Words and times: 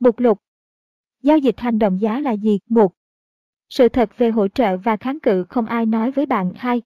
Mục 0.00 0.18
lục 0.18 0.38
Giao 1.22 1.38
dịch 1.38 1.58
hành 1.58 1.78
động 1.78 2.00
giá 2.00 2.20
là 2.20 2.32
gì? 2.32 2.58
Một 2.68 2.92
Sự 3.68 3.88
thật 3.88 4.10
về 4.18 4.30
hỗ 4.30 4.48
trợ 4.48 4.76
và 4.76 4.96
kháng 4.96 5.20
cự 5.20 5.44
không 5.44 5.66
ai 5.66 5.86
nói 5.86 6.10
với 6.10 6.26
bạn. 6.26 6.52
Hai 6.56 6.82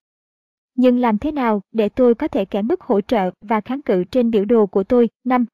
Nhưng 0.75 0.99
làm 0.99 1.19
thế 1.19 1.33
nào 1.33 1.63
để 1.73 1.89
tôi 1.89 2.15
có 2.15 2.29
thể 2.29 2.45
kẻ 2.45 2.63
mức 2.63 2.81
hỗ 2.81 3.01
trợ 3.01 3.31
và 3.41 3.61
kháng 3.61 3.83
cự 3.83 4.05
trên 4.05 4.31
biểu 4.31 4.45
đồ 4.45 4.67
của 4.67 4.85
tôi? 4.85 5.09
Năm 5.25 5.47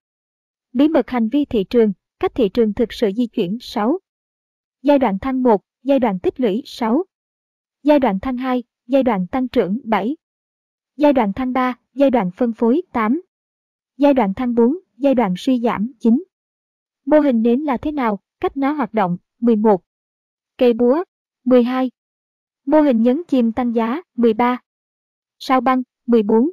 Bí 0.72 0.88
mật 0.88 1.10
hành 1.10 1.28
vi 1.28 1.44
thị 1.44 1.64
trường, 1.64 1.92
cách 2.20 2.34
thị 2.34 2.48
trường 2.48 2.74
thực 2.74 2.92
sự 2.92 3.10
di 3.16 3.26
chuyển 3.26 3.58
6. 3.60 3.98
Giai 4.82 4.98
đoạn 4.98 5.18
thăng 5.18 5.42
1, 5.42 5.60
giai 5.82 5.98
đoạn 5.98 6.18
tích 6.18 6.40
lũy 6.40 6.62
6. 6.66 7.04
Giai 7.82 7.98
đoạn 7.98 8.20
thăng 8.20 8.36
2, 8.36 8.62
giai 8.86 9.02
đoạn 9.02 9.26
tăng 9.26 9.48
trưởng 9.48 9.78
7. 9.84 10.16
Giai 10.96 11.12
đoạn 11.12 11.32
thăng 11.32 11.52
3, 11.52 11.78
giai 11.94 12.10
đoạn 12.10 12.30
phân 12.36 12.52
phối 12.52 12.82
8. 12.92 13.22
Giai 13.96 14.14
đoạn 14.14 14.34
thăng 14.34 14.54
4, 14.54 14.78
giai 14.96 15.14
đoạn 15.14 15.34
suy 15.36 15.60
giảm 15.60 15.92
9. 16.00 16.22
Mô 17.10 17.20
hình 17.20 17.42
nến 17.42 17.60
là 17.60 17.76
thế 17.76 17.92
nào? 17.92 18.18
Cách 18.40 18.56
nó 18.56 18.72
hoạt 18.72 18.94
động 18.94 19.16
11. 19.40 19.82
Cây 20.58 20.72
búa 20.72 21.04
12. 21.44 21.90
Mô 22.66 22.80
hình 22.80 23.02
nhấn 23.02 23.22
chìm 23.28 23.52
tăng 23.52 23.74
giá 23.74 24.02
13. 24.16 24.60
Sao 25.38 25.60
băng 25.60 25.82
14. 26.06 26.50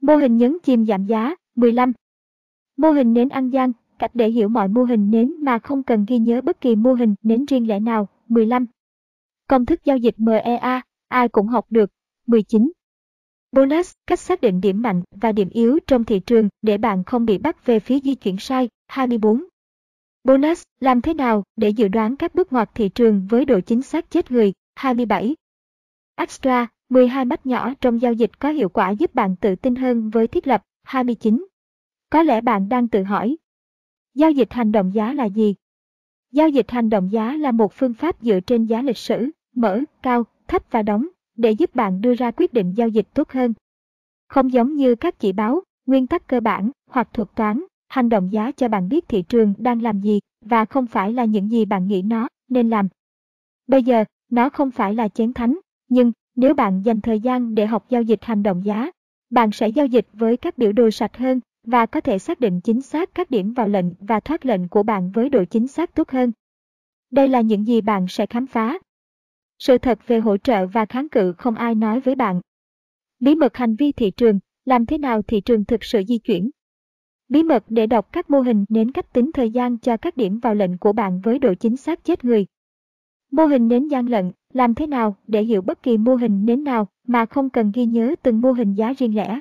Mô 0.00 0.16
hình 0.16 0.36
nhấn 0.36 0.58
chìm 0.62 0.86
giảm 0.86 1.06
giá 1.06 1.34
15. 1.54 1.92
Mô 2.76 2.90
hình 2.90 3.12
nến 3.12 3.28
ăn 3.28 3.50
gian, 3.50 3.72
cách 3.98 4.10
để 4.14 4.28
hiểu 4.28 4.48
mọi 4.48 4.68
mô 4.68 4.84
hình 4.84 5.10
nến 5.10 5.32
mà 5.40 5.58
không 5.58 5.82
cần 5.82 6.04
ghi 6.08 6.18
nhớ 6.18 6.40
bất 6.40 6.60
kỳ 6.60 6.76
mô 6.76 6.94
hình 6.94 7.14
nến 7.22 7.44
riêng 7.44 7.68
lẻ 7.68 7.80
nào 7.80 8.08
15. 8.28 8.66
Công 9.48 9.66
thức 9.66 9.84
giao 9.84 9.96
dịch 9.96 10.14
MEA, 10.18 10.80
ai 11.08 11.28
cũng 11.28 11.46
học 11.46 11.66
được 11.70 11.90
19. 12.26 12.72
Bonus, 13.52 13.92
cách 14.06 14.20
xác 14.20 14.40
định 14.40 14.60
điểm 14.60 14.82
mạnh 14.82 15.02
và 15.10 15.32
điểm 15.32 15.48
yếu 15.48 15.78
trong 15.86 16.04
thị 16.04 16.20
trường 16.20 16.48
để 16.62 16.78
bạn 16.78 17.04
không 17.04 17.26
bị 17.26 17.38
bắt 17.38 17.66
về 17.66 17.80
phía 17.80 18.00
di 18.00 18.14
chuyển 18.14 18.36
sai 18.38 18.68
24. 18.88 19.44
Bonus, 20.26 20.62
làm 20.80 21.00
thế 21.00 21.14
nào 21.14 21.44
để 21.56 21.68
dự 21.68 21.88
đoán 21.88 22.16
các 22.16 22.34
bước 22.34 22.52
ngoặt 22.52 22.70
thị 22.74 22.88
trường 22.88 23.26
với 23.30 23.44
độ 23.44 23.60
chính 23.60 23.82
xác 23.82 24.10
chết 24.10 24.30
người 24.30 24.52
27. 24.74 25.36
Extra, 26.16 26.66
12 26.88 27.24
mắt 27.24 27.46
nhỏ 27.46 27.72
trong 27.80 28.00
giao 28.00 28.12
dịch 28.12 28.38
có 28.38 28.48
hiệu 28.48 28.68
quả 28.68 28.90
giúp 28.90 29.14
bạn 29.14 29.36
tự 29.36 29.56
tin 29.56 29.74
hơn 29.74 30.10
với 30.10 30.26
thiết 30.26 30.46
lập 30.46 30.62
29. 30.82 31.46
Có 32.10 32.22
lẽ 32.22 32.40
bạn 32.40 32.68
đang 32.68 32.88
tự 32.88 33.02
hỏi, 33.02 33.36
giao 34.14 34.30
dịch 34.30 34.52
hành 34.52 34.72
động 34.72 34.94
giá 34.94 35.12
là 35.12 35.24
gì? 35.24 35.54
Giao 36.32 36.48
dịch 36.48 36.70
hành 36.70 36.90
động 36.90 37.12
giá 37.12 37.36
là 37.36 37.52
một 37.52 37.72
phương 37.74 37.94
pháp 37.94 38.22
dựa 38.22 38.40
trên 38.40 38.64
giá 38.64 38.82
lịch 38.82 38.98
sử, 38.98 39.30
mở, 39.54 39.80
cao, 40.02 40.24
thấp 40.48 40.62
và 40.70 40.82
đóng, 40.82 41.06
để 41.36 41.50
giúp 41.50 41.74
bạn 41.74 42.00
đưa 42.00 42.14
ra 42.14 42.30
quyết 42.30 42.52
định 42.52 42.72
giao 42.76 42.88
dịch 42.88 43.06
tốt 43.14 43.30
hơn. 43.30 43.54
Không 44.28 44.52
giống 44.52 44.76
như 44.76 44.94
các 44.94 45.18
chỉ 45.18 45.32
báo, 45.32 45.62
nguyên 45.86 46.06
tắc 46.06 46.26
cơ 46.26 46.40
bản 46.40 46.70
hoặc 46.90 47.08
thuật 47.12 47.28
toán, 47.34 47.62
hành 47.88 48.08
động 48.08 48.32
giá 48.32 48.52
cho 48.52 48.68
bạn 48.68 48.88
biết 48.88 49.08
thị 49.08 49.22
trường 49.22 49.54
đang 49.58 49.82
làm 49.82 50.00
gì 50.00 50.20
và 50.40 50.64
không 50.64 50.86
phải 50.86 51.12
là 51.12 51.24
những 51.24 51.50
gì 51.50 51.64
bạn 51.64 51.88
nghĩ 51.88 52.02
nó 52.02 52.28
nên 52.48 52.70
làm. 52.70 52.88
Bây 53.66 53.82
giờ, 53.82 54.04
nó 54.30 54.48
không 54.48 54.70
phải 54.70 54.94
là 54.94 55.08
chén 55.08 55.32
thánh, 55.32 55.58
nhưng 55.88 56.12
nếu 56.36 56.54
bạn 56.54 56.82
dành 56.84 57.00
thời 57.00 57.20
gian 57.20 57.54
để 57.54 57.66
học 57.66 57.86
giao 57.88 58.02
dịch 58.02 58.24
hành 58.24 58.42
động 58.42 58.64
giá, 58.64 58.90
bạn 59.30 59.52
sẽ 59.52 59.68
giao 59.68 59.86
dịch 59.86 60.06
với 60.12 60.36
các 60.36 60.58
biểu 60.58 60.72
đồ 60.72 60.90
sạch 60.90 61.16
hơn 61.16 61.40
và 61.64 61.86
có 61.86 62.00
thể 62.00 62.18
xác 62.18 62.40
định 62.40 62.60
chính 62.60 62.82
xác 62.82 63.14
các 63.14 63.30
điểm 63.30 63.52
vào 63.52 63.68
lệnh 63.68 63.86
và 64.00 64.20
thoát 64.20 64.46
lệnh 64.46 64.68
của 64.68 64.82
bạn 64.82 65.10
với 65.10 65.28
độ 65.28 65.44
chính 65.44 65.66
xác 65.66 65.94
tốt 65.94 66.10
hơn. 66.10 66.32
Đây 67.10 67.28
là 67.28 67.40
những 67.40 67.66
gì 67.66 67.80
bạn 67.80 68.06
sẽ 68.08 68.26
khám 68.26 68.46
phá. 68.46 68.78
Sự 69.58 69.78
thật 69.78 69.98
về 70.06 70.18
hỗ 70.18 70.36
trợ 70.36 70.66
và 70.66 70.86
kháng 70.86 71.08
cự 71.08 71.32
không 71.32 71.54
ai 71.54 71.74
nói 71.74 72.00
với 72.00 72.14
bạn. 72.14 72.40
Bí 73.20 73.34
mật 73.34 73.56
hành 73.56 73.76
vi 73.76 73.92
thị 73.92 74.10
trường, 74.10 74.38
làm 74.64 74.86
thế 74.86 74.98
nào 74.98 75.22
thị 75.22 75.40
trường 75.40 75.64
thực 75.64 75.84
sự 75.84 76.02
di 76.08 76.18
chuyển. 76.18 76.50
Bí 77.28 77.42
mật 77.42 77.64
để 77.68 77.86
đọc 77.86 78.12
các 78.12 78.30
mô 78.30 78.40
hình 78.40 78.64
nến 78.68 78.92
cách 78.92 79.12
tính 79.12 79.30
thời 79.34 79.50
gian 79.50 79.78
cho 79.78 79.96
các 79.96 80.16
điểm 80.16 80.38
vào 80.38 80.54
lệnh 80.54 80.78
của 80.78 80.92
bạn 80.92 81.20
với 81.20 81.38
độ 81.38 81.54
chính 81.54 81.76
xác 81.76 82.04
chết 82.04 82.24
người. 82.24 82.46
Mô 83.30 83.46
hình 83.46 83.68
nến 83.68 83.88
gian 83.88 84.06
lận, 84.06 84.32
làm 84.52 84.74
thế 84.74 84.86
nào 84.86 85.16
để 85.26 85.42
hiểu 85.42 85.62
bất 85.62 85.82
kỳ 85.82 85.98
mô 85.98 86.14
hình 86.14 86.46
nến 86.46 86.64
nào 86.64 86.88
mà 87.06 87.26
không 87.26 87.50
cần 87.50 87.72
ghi 87.74 87.84
nhớ 87.86 88.14
từng 88.22 88.40
mô 88.40 88.52
hình 88.52 88.74
giá 88.74 88.92
riêng 88.92 89.16
lẻ. 89.16 89.40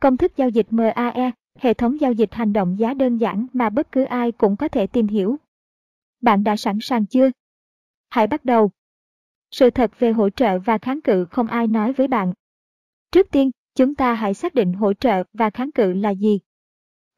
Công 0.00 0.16
thức 0.16 0.36
giao 0.36 0.48
dịch 0.48 0.66
MAE, 0.70 1.30
hệ 1.58 1.74
thống 1.74 2.00
giao 2.00 2.12
dịch 2.12 2.34
hành 2.34 2.52
động 2.52 2.78
giá 2.78 2.94
đơn 2.94 3.16
giản 3.16 3.46
mà 3.52 3.70
bất 3.70 3.92
cứ 3.92 4.04
ai 4.04 4.32
cũng 4.32 4.56
có 4.56 4.68
thể 4.68 4.86
tìm 4.86 5.06
hiểu. 5.06 5.36
Bạn 6.20 6.44
đã 6.44 6.56
sẵn 6.56 6.78
sàng 6.80 7.06
chưa? 7.06 7.30
Hãy 8.10 8.26
bắt 8.26 8.44
đầu. 8.44 8.70
Sự 9.50 9.70
thật 9.70 9.90
về 9.98 10.12
hỗ 10.12 10.30
trợ 10.30 10.58
và 10.58 10.78
kháng 10.78 11.00
cự 11.00 11.24
không 11.24 11.46
ai 11.46 11.66
nói 11.66 11.92
với 11.92 12.08
bạn. 12.08 12.32
Trước 13.12 13.26
tiên, 13.30 13.50
chúng 13.74 13.94
ta 13.94 14.14
hãy 14.14 14.34
xác 14.34 14.54
định 14.54 14.72
hỗ 14.72 14.92
trợ 14.92 15.22
và 15.32 15.50
kháng 15.50 15.72
cự 15.72 15.92
là 15.92 16.10
gì. 16.10 16.38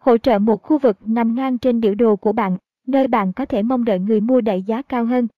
Hỗ 0.06 0.18
trợ 0.18 0.38
một 0.38 0.62
khu 0.62 0.78
vực 0.78 0.96
nằm 1.00 1.34
ngang 1.34 1.58
trên 1.58 1.80
biểu 1.80 1.94
đồ 1.94 2.16
của 2.16 2.32
bạn, 2.32 2.56
nơi 2.86 3.08
bạn 3.08 3.32
có 3.32 3.46
thể 3.46 3.62
mong 3.62 3.84
đợi 3.84 3.98
người 3.98 4.20
mua 4.20 4.40
đẩy 4.40 4.62
giá 4.62 4.82
cao 4.82 5.04
hơn. 5.04 5.28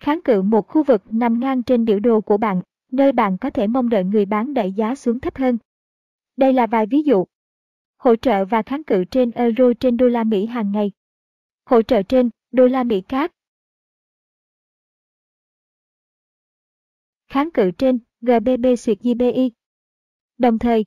Kháng 0.00 0.22
cự 0.22 0.42
một 0.42 0.68
khu 0.68 0.82
vực 0.82 1.02
nằm 1.10 1.40
ngang 1.40 1.62
trên 1.62 1.84
biểu 1.84 2.00
đồ 2.00 2.20
của 2.20 2.36
bạn, 2.36 2.62
nơi 2.92 3.12
bạn 3.12 3.38
có 3.38 3.50
thể 3.50 3.66
mong 3.66 3.88
đợi 3.88 4.04
người 4.04 4.26
bán 4.26 4.54
đẩy 4.54 4.72
giá 4.72 4.94
xuống 4.94 5.20
thấp 5.20 5.36
hơn. 5.36 5.58
Đây 6.36 6.52
là 6.52 6.66
vài 6.66 6.86
ví 6.86 7.02
dụ. 7.02 7.24
Hỗ 7.98 8.16
trợ 8.16 8.44
và 8.44 8.62
kháng 8.62 8.84
cự 8.84 9.04
trên 9.04 9.30
euro 9.30 9.64
trên 9.80 9.96
đô 9.96 10.06
la 10.08 10.24
Mỹ 10.24 10.46
hàng 10.46 10.72
ngày. 10.72 10.92
Hỗ 11.66 11.82
trợ 11.82 12.02
trên 12.02 12.30
đô 12.52 12.66
la 12.66 12.84
Mỹ 12.84 13.00
cát. 13.00 13.32
Kháng 17.26 17.50
cự 17.50 17.70
trên 17.70 17.98
GBP 18.20 18.78
suyệt 18.78 18.98
GBI. 19.00 19.52
Đồng 20.38 20.58
thời, 20.58 20.84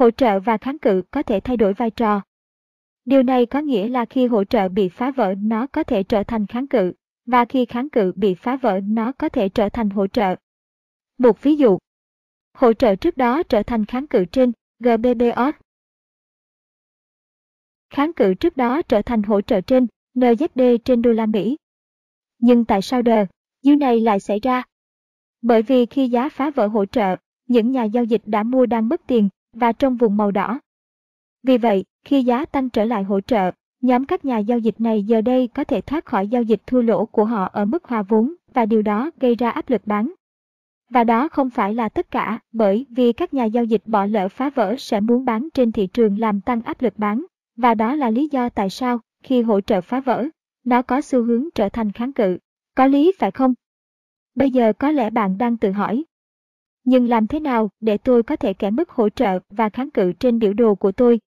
hỗ 0.00 0.10
trợ 0.10 0.40
và 0.40 0.58
kháng 0.58 0.78
cự 0.78 1.02
có 1.10 1.22
thể 1.22 1.40
thay 1.40 1.56
đổi 1.56 1.74
vai 1.74 1.90
trò. 1.90 2.22
Điều 3.04 3.22
này 3.22 3.46
có 3.46 3.58
nghĩa 3.58 3.88
là 3.88 4.04
khi 4.04 4.26
hỗ 4.26 4.44
trợ 4.44 4.68
bị 4.68 4.88
phá 4.88 5.10
vỡ 5.10 5.34
nó 5.42 5.66
có 5.66 5.82
thể 5.82 6.02
trở 6.02 6.22
thành 6.22 6.46
kháng 6.46 6.66
cự, 6.66 6.92
và 7.26 7.44
khi 7.44 7.64
kháng 7.64 7.90
cự 7.90 8.12
bị 8.16 8.34
phá 8.34 8.56
vỡ 8.56 8.80
nó 8.82 9.12
có 9.12 9.28
thể 9.28 9.48
trở 9.48 9.68
thành 9.68 9.90
hỗ 9.90 10.06
trợ. 10.06 10.36
Một 11.18 11.42
ví 11.42 11.56
dụ, 11.56 11.78
hỗ 12.54 12.72
trợ 12.72 12.96
trước 12.96 13.16
đó 13.16 13.42
trở 13.42 13.62
thành 13.62 13.84
kháng 13.84 14.06
cự 14.06 14.24
trên 14.24 14.52
GBBOS. 14.78 15.54
Kháng 17.90 18.12
cự 18.12 18.34
trước 18.34 18.56
đó 18.56 18.82
trở 18.82 19.02
thành 19.02 19.22
hỗ 19.22 19.40
trợ 19.40 19.60
trên 19.60 19.86
NZD 20.14 20.78
trên 20.84 21.02
đô 21.02 21.10
la 21.10 21.26
Mỹ. 21.26 21.56
Nhưng 22.38 22.64
tại 22.64 22.82
sao 22.82 23.02
đờ, 23.02 23.26
điều 23.62 23.76
này 23.76 24.00
lại 24.00 24.20
xảy 24.20 24.40
ra? 24.40 24.62
Bởi 25.42 25.62
vì 25.62 25.86
khi 25.86 26.08
giá 26.08 26.28
phá 26.28 26.50
vỡ 26.50 26.66
hỗ 26.66 26.86
trợ, 26.86 27.16
những 27.46 27.70
nhà 27.70 27.84
giao 27.84 28.04
dịch 28.04 28.22
đã 28.24 28.42
mua 28.42 28.66
đang 28.66 28.88
mất 28.88 29.00
tiền 29.06 29.28
và 29.52 29.72
trong 29.72 29.96
vùng 29.96 30.16
màu 30.16 30.30
đỏ. 30.30 30.60
Vì 31.42 31.58
vậy, 31.58 31.84
khi 32.04 32.22
giá 32.22 32.44
tăng 32.44 32.70
trở 32.70 32.84
lại 32.84 33.02
hỗ 33.02 33.20
trợ, 33.20 33.50
nhóm 33.80 34.04
các 34.04 34.24
nhà 34.24 34.38
giao 34.38 34.58
dịch 34.58 34.80
này 34.80 35.02
giờ 35.02 35.20
đây 35.20 35.48
có 35.48 35.64
thể 35.64 35.80
thoát 35.80 36.04
khỏi 36.04 36.28
giao 36.28 36.42
dịch 36.42 36.60
thua 36.66 36.82
lỗ 36.82 37.06
của 37.06 37.24
họ 37.24 37.44
ở 37.52 37.64
mức 37.64 37.84
hòa 37.84 38.02
vốn 38.02 38.34
và 38.54 38.66
điều 38.66 38.82
đó 38.82 39.10
gây 39.20 39.34
ra 39.34 39.50
áp 39.50 39.70
lực 39.70 39.86
bán. 39.86 40.12
Và 40.90 41.04
đó 41.04 41.28
không 41.28 41.50
phải 41.50 41.74
là 41.74 41.88
tất 41.88 42.10
cả, 42.10 42.38
bởi 42.52 42.86
vì 42.90 43.12
các 43.12 43.34
nhà 43.34 43.44
giao 43.44 43.64
dịch 43.64 43.82
bỏ 43.86 44.06
lỡ 44.06 44.28
phá 44.28 44.50
vỡ 44.50 44.74
sẽ 44.78 45.00
muốn 45.00 45.24
bán 45.24 45.48
trên 45.54 45.72
thị 45.72 45.86
trường 45.86 46.18
làm 46.18 46.40
tăng 46.40 46.62
áp 46.62 46.82
lực 46.82 46.98
bán, 46.98 47.24
và 47.56 47.74
đó 47.74 47.94
là 47.94 48.10
lý 48.10 48.28
do 48.28 48.48
tại 48.48 48.70
sao, 48.70 49.00
khi 49.22 49.42
hỗ 49.42 49.60
trợ 49.60 49.80
phá 49.80 50.00
vỡ, 50.00 50.26
nó 50.64 50.82
có 50.82 51.00
xu 51.00 51.22
hướng 51.22 51.44
trở 51.54 51.68
thành 51.68 51.92
kháng 51.92 52.12
cự. 52.12 52.38
Có 52.74 52.86
lý 52.86 53.12
phải 53.18 53.30
không? 53.30 53.54
Bây 54.34 54.50
giờ 54.50 54.72
có 54.72 54.90
lẽ 54.90 55.10
bạn 55.10 55.38
đang 55.38 55.56
tự 55.56 55.70
hỏi. 55.70 56.04
Nhưng 56.84 57.08
làm 57.08 57.26
thế 57.26 57.40
nào 57.40 57.70
để 57.80 57.98
tôi 57.98 58.22
có 58.22 58.36
thể 58.36 58.54
kẻ 58.54 58.70
mức 58.70 58.90
hỗ 58.90 59.08
trợ 59.08 59.38
và 59.50 59.68
kháng 59.68 59.90
cự 59.90 60.12
trên 60.12 60.38
biểu 60.38 60.52
đồ 60.52 60.74
của 60.74 60.92
tôi? 60.92 61.20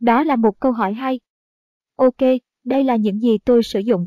Đó 0.00 0.22
là 0.24 0.36
một 0.36 0.60
câu 0.60 0.72
hỏi 0.72 0.92
hay. 0.92 1.20
Ok, 1.96 2.20
đây 2.64 2.84
là 2.84 2.96
những 2.96 3.20
gì 3.20 3.38
tôi 3.38 3.62
sử 3.62 3.78
dụng. 3.78 4.06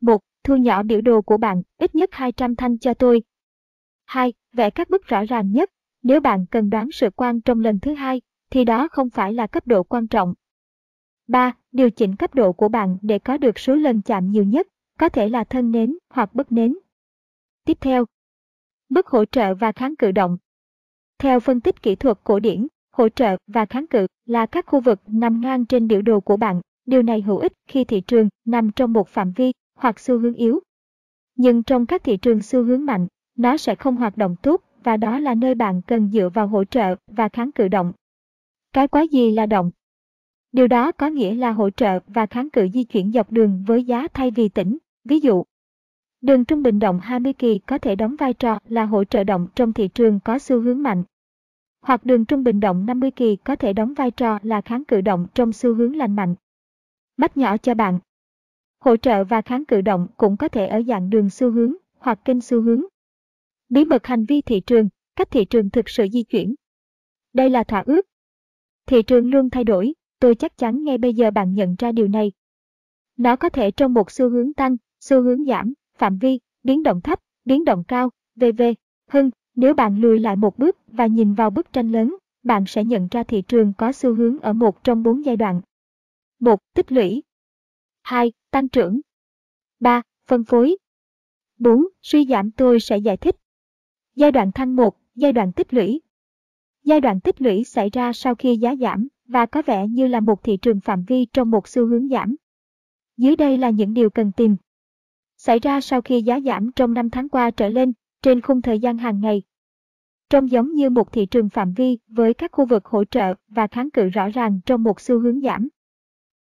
1. 0.00 0.20
Thu 0.44 0.56
nhỏ 0.56 0.82
biểu 0.82 1.00
đồ 1.00 1.22
của 1.22 1.36
bạn, 1.36 1.62
ít 1.78 1.94
nhất 1.94 2.10
200 2.12 2.56
thanh 2.56 2.78
cho 2.78 2.94
tôi, 2.94 3.22
2. 4.08 4.32
Vẽ 4.52 4.70
các 4.70 4.90
bức 4.90 5.06
rõ 5.06 5.24
ràng 5.24 5.52
nhất. 5.52 5.70
Nếu 6.02 6.20
bạn 6.20 6.46
cần 6.50 6.70
đoán 6.70 6.90
sự 6.92 7.10
quan 7.16 7.40
trong 7.40 7.60
lần 7.60 7.80
thứ 7.80 7.94
hai, 7.94 8.20
thì 8.50 8.64
đó 8.64 8.88
không 8.88 9.10
phải 9.10 9.32
là 9.32 9.46
cấp 9.46 9.66
độ 9.66 9.82
quan 9.82 10.08
trọng. 10.08 10.34
3. 11.26 11.56
Điều 11.72 11.90
chỉnh 11.90 12.16
cấp 12.16 12.34
độ 12.34 12.52
của 12.52 12.68
bạn 12.68 12.98
để 13.02 13.18
có 13.18 13.36
được 13.36 13.58
số 13.58 13.74
lần 13.74 14.02
chạm 14.02 14.30
nhiều 14.30 14.44
nhất, 14.44 14.68
có 14.98 15.08
thể 15.08 15.28
là 15.28 15.44
thân 15.44 15.70
nến 15.70 15.98
hoặc 16.10 16.34
bất 16.34 16.52
nến. 16.52 16.74
Tiếp 17.64 17.78
theo, 17.80 18.04
mức 18.88 19.06
hỗ 19.06 19.24
trợ 19.24 19.54
và 19.54 19.72
kháng 19.72 19.96
cự 19.96 20.12
động. 20.12 20.38
Theo 21.18 21.40
phân 21.40 21.60
tích 21.60 21.82
kỹ 21.82 21.94
thuật 21.94 22.18
cổ 22.24 22.38
điển, 22.38 22.66
hỗ 22.92 23.08
trợ 23.08 23.36
và 23.46 23.66
kháng 23.66 23.86
cự 23.86 24.06
là 24.26 24.46
các 24.46 24.66
khu 24.66 24.80
vực 24.80 25.00
nằm 25.06 25.40
ngang 25.40 25.66
trên 25.66 25.88
biểu 25.88 26.02
đồ 26.02 26.20
của 26.20 26.36
bạn. 26.36 26.60
Điều 26.86 27.02
này 27.02 27.22
hữu 27.22 27.38
ích 27.38 27.52
khi 27.66 27.84
thị 27.84 28.00
trường 28.00 28.28
nằm 28.44 28.70
trong 28.70 28.92
một 28.92 29.08
phạm 29.08 29.32
vi 29.32 29.52
hoặc 29.74 30.00
xu 30.00 30.18
hướng 30.18 30.34
yếu. 30.34 30.60
Nhưng 31.36 31.62
trong 31.62 31.86
các 31.86 32.04
thị 32.04 32.16
trường 32.16 32.42
xu 32.42 32.64
hướng 32.64 32.86
mạnh, 32.86 33.06
nó 33.36 33.56
sẽ 33.56 33.74
không 33.74 33.96
hoạt 33.96 34.16
động 34.16 34.36
tốt 34.42 34.62
và 34.84 34.96
đó 34.96 35.18
là 35.18 35.34
nơi 35.34 35.54
bạn 35.54 35.82
cần 35.82 36.10
dựa 36.12 36.28
vào 36.34 36.46
hỗ 36.46 36.64
trợ 36.64 36.94
và 37.06 37.28
kháng 37.28 37.52
cự 37.52 37.68
động. 37.68 37.92
Cái 38.72 38.88
quái 38.88 39.08
gì 39.08 39.30
là 39.30 39.46
động? 39.46 39.70
Điều 40.52 40.66
đó 40.66 40.92
có 40.92 41.06
nghĩa 41.06 41.34
là 41.34 41.50
hỗ 41.50 41.70
trợ 41.70 41.98
và 42.06 42.26
kháng 42.26 42.50
cự 42.50 42.68
di 42.74 42.84
chuyển 42.84 43.12
dọc 43.12 43.32
đường 43.32 43.64
với 43.66 43.84
giá 43.84 44.08
thay 44.14 44.30
vì 44.30 44.48
tỉnh. 44.48 44.78
Ví 45.04 45.20
dụ, 45.20 45.44
đường 46.20 46.44
trung 46.44 46.62
bình 46.62 46.78
động 46.78 47.00
20 47.00 47.32
kỳ 47.32 47.58
có 47.58 47.78
thể 47.78 47.94
đóng 47.94 48.16
vai 48.16 48.34
trò 48.34 48.58
là 48.68 48.84
hỗ 48.84 49.04
trợ 49.04 49.24
động 49.24 49.48
trong 49.54 49.72
thị 49.72 49.88
trường 49.88 50.20
có 50.20 50.38
xu 50.38 50.60
hướng 50.60 50.82
mạnh. 50.82 51.04
Hoặc 51.80 52.04
đường 52.04 52.24
trung 52.24 52.44
bình 52.44 52.60
động 52.60 52.86
50 52.86 53.10
kỳ 53.10 53.36
có 53.36 53.56
thể 53.56 53.72
đóng 53.72 53.94
vai 53.94 54.10
trò 54.10 54.38
là 54.42 54.60
kháng 54.60 54.84
cự 54.84 55.00
động 55.00 55.26
trong 55.34 55.52
xu 55.52 55.74
hướng 55.74 55.96
lành 55.96 56.16
mạnh. 56.16 56.34
Bách 57.16 57.36
nhỏ 57.36 57.56
cho 57.56 57.74
bạn, 57.74 57.98
hỗ 58.78 58.96
trợ 58.96 59.24
và 59.24 59.42
kháng 59.42 59.64
cự 59.64 59.80
động 59.80 60.08
cũng 60.16 60.36
có 60.36 60.48
thể 60.48 60.66
ở 60.66 60.82
dạng 60.82 61.10
đường 61.10 61.30
xu 61.30 61.50
hướng 61.50 61.74
hoặc 61.98 62.20
kênh 62.24 62.40
xu 62.40 62.62
hướng. 62.62 62.82
Bí 63.68 63.84
mật 63.84 64.06
hành 64.06 64.24
vi 64.24 64.40
thị 64.40 64.60
trường, 64.60 64.88
cách 65.16 65.30
thị 65.30 65.44
trường 65.44 65.70
thực 65.70 65.88
sự 65.88 66.06
di 66.12 66.22
chuyển. 66.22 66.54
Đây 67.32 67.50
là 67.50 67.64
thỏa 67.64 67.82
ước. 67.86 68.06
Thị 68.86 69.02
trường 69.02 69.30
luôn 69.30 69.50
thay 69.50 69.64
đổi, 69.64 69.94
tôi 70.20 70.34
chắc 70.34 70.56
chắn 70.56 70.84
ngay 70.84 70.98
bây 70.98 71.14
giờ 71.14 71.30
bạn 71.30 71.54
nhận 71.54 71.74
ra 71.78 71.92
điều 71.92 72.08
này. 72.08 72.32
Nó 73.16 73.36
có 73.36 73.48
thể 73.48 73.70
trong 73.70 73.94
một 73.94 74.10
xu 74.10 74.30
hướng 74.30 74.52
tăng, 74.52 74.76
xu 75.00 75.22
hướng 75.22 75.44
giảm, 75.44 75.74
phạm 75.98 76.18
vi, 76.18 76.38
biến 76.62 76.82
động 76.82 77.00
thấp, 77.00 77.20
biến 77.44 77.64
động 77.64 77.84
cao, 77.88 78.10
v.v. 78.36 78.62
Nếu 79.54 79.74
bạn 79.74 80.00
lùi 80.00 80.18
lại 80.18 80.36
một 80.36 80.58
bước 80.58 80.76
và 80.86 81.06
nhìn 81.06 81.34
vào 81.34 81.50
bức 81.50 81.72
tranh 81.72 81.92
lớn, 81.92 82.16
bạn 82.42 82.64
sẽ 82.66 82.84
nhận 82.84 83.08
ra 83.10 83.22
thị 83.22 83.42
trường 83.42 83.72
có 83.78 83.92
xu 83.92 84.14
hướng 84.14 84.38
ở 84.38 84.52
một 84.52 84.84
trong 84.84 85.02
bốn 85.02 85.24
giai 85.24 85.36
đoạn. 85.36 85.60
1. 86.40 86.60
Tích 86.74 86.92
lũy 86.92 87.22
2. 88.02 88.32
Tăng 88.50 88.68
trưởng 88.68 89.00
3. 89.80 90.02
Phân 90.26 90.44
phối 90.44 90.76
4. 91.58 91.86
Suy 92.02 92.26
giảm 92.26 92.50
tôi 92.50 92.80
sẽ 92.80 92.98
giải 92.98 93.16
thích. 93.16 93.36
Giai 94.14 94.32
đoạn 94.32 94.52
thăng 94.52 94.76
1, 94.76 94.96
giai 95.14 95.32
đoạn 95.32 95.52
tích 95.52 95.74
lũy. 95.74 96.00
Giai 96.84 97.00
đoạn 97.00 97.20
tích 97.20 97.42
lũy 97.42 97.64
xảy 97.64 97.90
ra 97.90 98.12
sau 98.12 98.34
khi 98.34 98.56
giá 98.56 98.74
giảm 98.76 99.08
và 99.26 99.46
có 99.46 99.62
vẻ 99.66 99.88
như 99.88 100.06
là 100.06 100.20
một 100.20 100.42
thị 100.42 100.56
trường 100.56 100.80
phạm 100.80 101.04
vi 101.04 101.26
trong 101.32 101.50
một 101.50 101.68
xu 101.68 101.86
hướng 101.86 102.08
giảm. 102.08 102.36
Dưới 103.16 103.36
đây 103.36 103.58
là 103.58 103.70
những 103.70 103.94
điều 103.94 104.10
cần 104.10 104.32
tìm. 104.32 104.56
Xảy 105.40 105.58
ra 105.58 105.80
sau 105.80 106.00
khi 106.00 106.22
giá 106.22 106.40
giảm 106.40 106.72
trong 106.72 106.94
5 106.94 107.10
tháng 107.10 107.28
qua 107.28 107.50
trở 107.50 107.68
lên, 107.68 107.92
trên 108.22 108.40
khung 108.40 108.62
thời 108.62 108.78
gian 108.78 108.98
hàng 108.98 109.20
ngày. 109.20 109.42
Trông 110.30 110.50
giống 110.50 110.74
như 110.74 110.90
một 110.90 111.12
thị 111.12 111.26
trường 111.26 111.48
phạm 111.48 111.72
vi 111.72 111.98
với 112.08 112.34
các 112.34 112.52
khu 112.52 112.66
vực 112.66 112.86
hỗ 112.86 113.04
trợ 113.04 113.34
và 113.48 113.66
kháng 113.66 113.90
cự 113.90 114.08
rõ 114.08 114.28
ràng 114.28 114.60
trong 114.66 114.82
một 114.82 115.00
xu 115.00 115.18
hướng 115.20 115.40
giảm. 115.40 115.68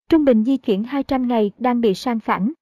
Trung 0.10 0.26
bình 0.26 0.44
di 0.44 0.58
chuyển 0.58 0.84
200 0.84 1.28
ngày 1.28 1.52
đang 1.60 1.82
bị 1.82 1.94
sang 1.94 2.20
phẳng. 2.20 2.54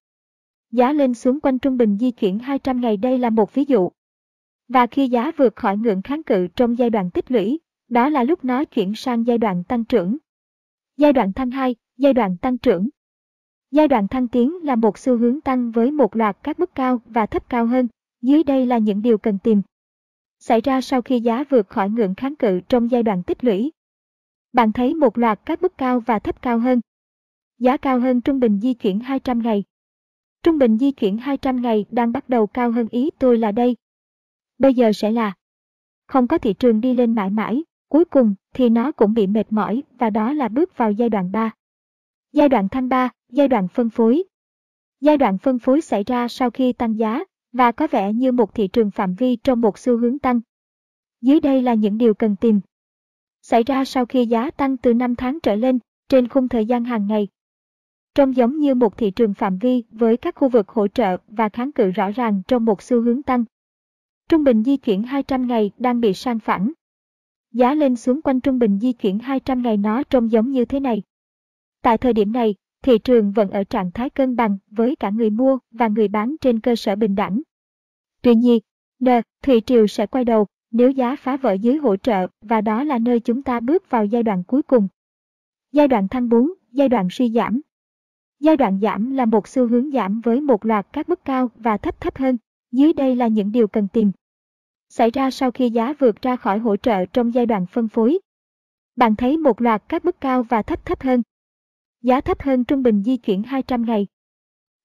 Giá 0.71 0.93
lên 0.93 1.13
xuống 1.13 1.39
quanh 1.39 1.59
trung 1.59 1.77
bình 1.77 1.97
di 1.97 2.11
chuyển 2.11 2.39
200 2.39 2.81
ngày 2.81 2.97
đây 2.97 3.17
là 3.17 3.29
một 3.29 3.53
ví 3.53 3.65
dụ. 3.67 3.89
Và 4.67 4.87
khi 4.87 5.07
giá 5.07 5.31
vượt 5.37 5.55
khỏi 5.55 5.77
ngưỡng 5.77 6.01
kháng 6.01 6.23
cự 6.23 6.47
trong 6.47 6.77
giai 6.77 6.89
đoạn 6.89 7.11
tích 7.11 7.31
lũy, 7.31 7.59
đó 7.89 8.09
là 8.09 8.23
lúc 8.23 8.45
nó 8.45 8.65
chuyển 8.65 8.95
sang 8.95 9.27
giai 9.27 9.37
đoạn 9.37 9.63
tăng 9.63 9.85
trưởng. 9.85 10.17
Giai 10.97 11.13
đoạn 11.13 11.33
thăng 11.33 11.51
2, 11.51 11.75
giai 11.97 12.13
đoạn 12.13 12.37
tăng 12.37 12.57
trưởng. 12.57 12.89
Giai 13.75 13.87
đoạn 13.87 14.07
thăng 14.07 14.27
tiến 14.27 14.63
là 14.63 14.75
một 14.75 14.97
xu 14.97 15.17
hướng 15.17 15.41
tăng 15.41 15.71
với 15.71 15.91
một 15.91 16.15
loạt 16.15 16.37
các 16.43 16.59
mức 16.59 16.75
cao 16.75 17.01
và 17.05 17.25
thấp 17.25 17.49
cao 17.49 17.65
hơn. 17.65 17.87
Dưới 18.21 18.43
đây 18.43 18.65
là 18.65 18.77
những 18.77 19.01
điều 19.01 19.17
cần 19.17 19.37
tìm. 19.43 19.61
Xảy 20.39 20.61
ra 20.61 20.81
sau 20.81 21.01
khi 21.01 21.19
giá 21.19 21.43
vượt 21.49 21.69
khỏi 21.69 21.89
ngưỡng 21.89 22.15
kháng 22.15 22.35
cự 22.35 22.61
trong 22.69 22.91
giai 22.91 23.03
đoạn 23.03 23.23
tích 23.23 23.43
lũy. 23.43 23.71
Bạn 24.53 24.71
thấy 24.71 24.93
một 24.93 25.17
loạt 25.17 25.39
các 25.45 25.61
mức 25.61 25.77
cao 25.77 25.99
và 25.99 26.19
thấp 26.19 26.41
cao 26.41 26.59
hơn. 26.59 26.81
Giá 27.57 27.77
cao 27.77 27.99
hơn 27.99 28.21
trung 28.21 28.39
bình 28.39 28.59
di 28.59 28.73
chuyển 28.73 28.99
200 28.99 29.39
ngày. 29.39 29.63
Trung 30.43 30.57
bình 30.57 30.77
di 30.77 30.91
chuyển 30.91 31.17
200 31.17 31.61
ngày 31.61 31.85
đang 31.91 32.11
bắt 32.11 32.29
đầu 32.29 32.47
cao 32.47 32.71
hơn 32.71 32.87
ý 32.91 33.09
tôi 33.19 33.37
là 33.37 33.51
đây. 33.51 33.75
Bây 34.57 34.73
giờ 34.73 34.91
sẽ 34.93 35.11
là 35.11 35.33
không 36.07 36.27
có 36.27 36.37
thị 36.37 36.53
trường 36.53 36.81
đi 36.81 36.93
lên 36.93 37.15
mãi 37.15 37.29
mãi, 37.29 37.63
cuối 37.89 38.05
cùng 38.05 38.35
thì 38.53 38.69
nó 38.69 38.91
cũng 38.91 39.13
bị 39.13 39.27
mệt 39.27 39.51
mỏi 39.53 39.83
và 39.97 40.09
đó 40.09 40.33
là 40.33 40.47
bước 40.47 40.77
vào 40.77 40.91
giai 40.91 41.09
đoạn 41.09 41.31
3. 41.31 41.51
Giai 42.33 42.49
đoạn 42.49 42.69
thăng 42.69 42.89
3, 42.89 43.09
giai 43.29 43.47
đoạn 43.47 43.67
phân 43.67 43.89
phối. 43.89 44.23
Giai 45.01 45.17
đoạn 45.17 45.37
phân 45.37 45.59
phối 45.59 45.81
xảy 45.81 46.03
ra 46.03 46.27
sau 46.27 46.51
khi 46.51 46.73
tăng 46.73 46.99
giá 46.99 47.23
và 47.51 47.71
có 47.71 47.87
vẻ 47.91 48.13
như 48.13 48.31
một 48.31 48.53
thị 48.53 48.67
trường 48.67 48.91
phạm 48.91 49.15
vi 49.15 49.35
trong 49.35 49.61
một 49.61 49.77
xu 49.77 49.97
hướng 49.97 50.19
tăng. 50.19 50.41
Dưới 51.21 51.39
đây 51.39 51.61
là 51.61 51.73
những 51.73 51.97
điều 51.97 52.13
cần 52.13 52.35
tìm. 52.35 52.59
Xảy 53.41 53.63
ra 53.63 53.85
sau 53.85 54.05
khi 54.05 54.25
giá 54.25 54.51
tăng 54.51 54.77
từ 54.77 54.93
5 54.93 55.15
tháng 55.15 55.39
trở 55.39 55.55
lên 55.55 55.79
trên 56.09 56.27
khung 56.27 56.47
thời 56.47 56.65
gian 56.65 56.83
hàng 56.83 57.07
ngày. 57.07 57.27
Trông 58.15 58.35
giống 58.35 58.59
như 58.59 58.75
một 58.75 58.97
thị 58.97 59.11
trường 59.11 59.33
phạm 59.33 59.57
vi 59.57 59.83
với 59.89 60.17
các 60.17 60.35
khu 60.35 60.49
vực 60.49 60.69
hỗ 60.69 60.87
trợ 60.87 61.17
và 61.27 61.49
kháng 61.49 61.71
cự 61.71 61.91
rõ 61.91 62.11
ràng 62.11 62.41
trong 62.47 62.65
một 62.65 62.81
xu 62.81 63.01
hướng 63.01 63.23
tăng. 63.23 63.43
Trung 64.29 64.43
bình 64.43 64.63
di 64.63 64.77
chuyển 64.77 65.03
200 65.03 65.47
ngày 65.47 65.71
đang 65.77 66.01
bị 66.01 66.13
sang 66.13 66.39
phẳng. 66.39 66.71
Giá 67.51 67.73
lên 67.73 67.95
xuống 67.95 68.21
quanh 68.21 68.41
trung 68.41 68.59
bình 68.59 68.79
di 68.79 68.93
chuyển 68.93 69.19
200 69.19 69.61
ngày 69.61 69.77
nó 69.77 70.03
trông 70.03 70.31
giống 70.31 70.51
như 70.51 70.65
thế 70.65 70.79
này. 70.79 71.01
Tại 71.81 71.97
thời 71.97 72.13
điểm 72.13 72.31
này, 72.31 72.55
thị 72.85 72.97
trường 72.97 73.31
vẫn 73.31 73.49
ở 73.49 73.63
trạng 73.63 73.91
thái 73.91 74.09
cân 74.09 74.35
bằng 74.35 74.57
với 74.71 74.95
cả 74.95 75.09
người 75.09 75.29
mua 75.29 75.57
và 75.71 75.87
người 75.87 76.07
bán 76.07 76.35
trên 76.41 76.59
cơ 76.59 76.75
sở 76.75 76.95
bình 76.95 77.15
đẳng. 77.15 77.41
Tuy 78.21 78.35
nhiên, 78.35 78.59
N, 79.03 79.07
thị 79.41 79.61
Triều 79.65 79.87
sẽ 79.87 80.05
quay 80.05 80.25
đầu 80.25 80.47
nếu 80.71 80.91
giá 80.91 81.15
phá 81.15 81.37
vỡ 81.37 81.53
dưới 81.53 81.77
hỗ 81.77 81.95
trợ 81.95 82.27
và 82.41 82.61
đó 82.61 82.83
là 82.83 82.99
nơi 82.99 83.19
chúng 83.19 83.43
ta 83.43 83.59
bước 83.59 83.89
vào 83.89 84.05
giai 84.05 84.23
đoạn 84.23 84.43
cuối 84.43 84.63
cùng. 84.63 84.87
Giai 85.71 85.87
đoạn 85.87 86.07
thăng 86.07 86.29
4, 86.29 86.49
giai 86.71 86.89
đoạn 86.89 87.07
suy 87.11 87.29
giảm. 87.29 87.61
Giai 88.39 88.57
đoạn 88.57 88.79
giảm 88.81 89.11
là 89.11 89.25
một 89.25 89.47
xu 89.47 89.67
hướng 89.67 89.91
giảm 89.91 90.21
với 90.21 90.41
một 90.41 90.65
loạt 90.65 90.87
các 90.93 91.09
mức 91.09 91.25
cao 91.25 91.49
và 91.55 91.77
thấp 91.77 92.01
thấp 92.01 92.17
hơn. 92.17 92.37
Dưới 92.71 92.93
đây 92.93 93.15
là 93.15 93.27
những 93.27 93.51
điều 93.51 93.67
cần 93.67 93.87
tìm. 93.87 94.11
Xảy 94.89 95.11
ra 95.11 95.31
sau 95.31 95.51
khi 95.51 95.69
giá 95.69 95.93
vượt 95.99 96.21
ra 96.21 96.35
khỏi 96.35 96.59
hỗ 96.59 96.77
trợ 96.77 97.05
trong 97.05 97.33
giai 97.33 97.45
đoạn 97.45 97.65
phân 97.65 97.87
phối. 97.87 98.19
Bạn 98.95 99.15
thấy 99.15 99.37
một 99.37 99.61
loạt 99.61 99.83
các 99.89 100.05
mức 100.05 100.21
cao 100.21 100.43
và 100.43 100.61
thấp 100.61 100.85
thấp 100.85 101.01
hơn. 101.01 101.21
Giá 102.05 102.21
thấp 102.21 102.41
hơn 102.41 102.63
trung 102.63 102.83
bình 102.83 103.03
di 103.03 103.17
chuyển 103.17 103.43
200 103.43 103.85
ngày. 103.85 104.07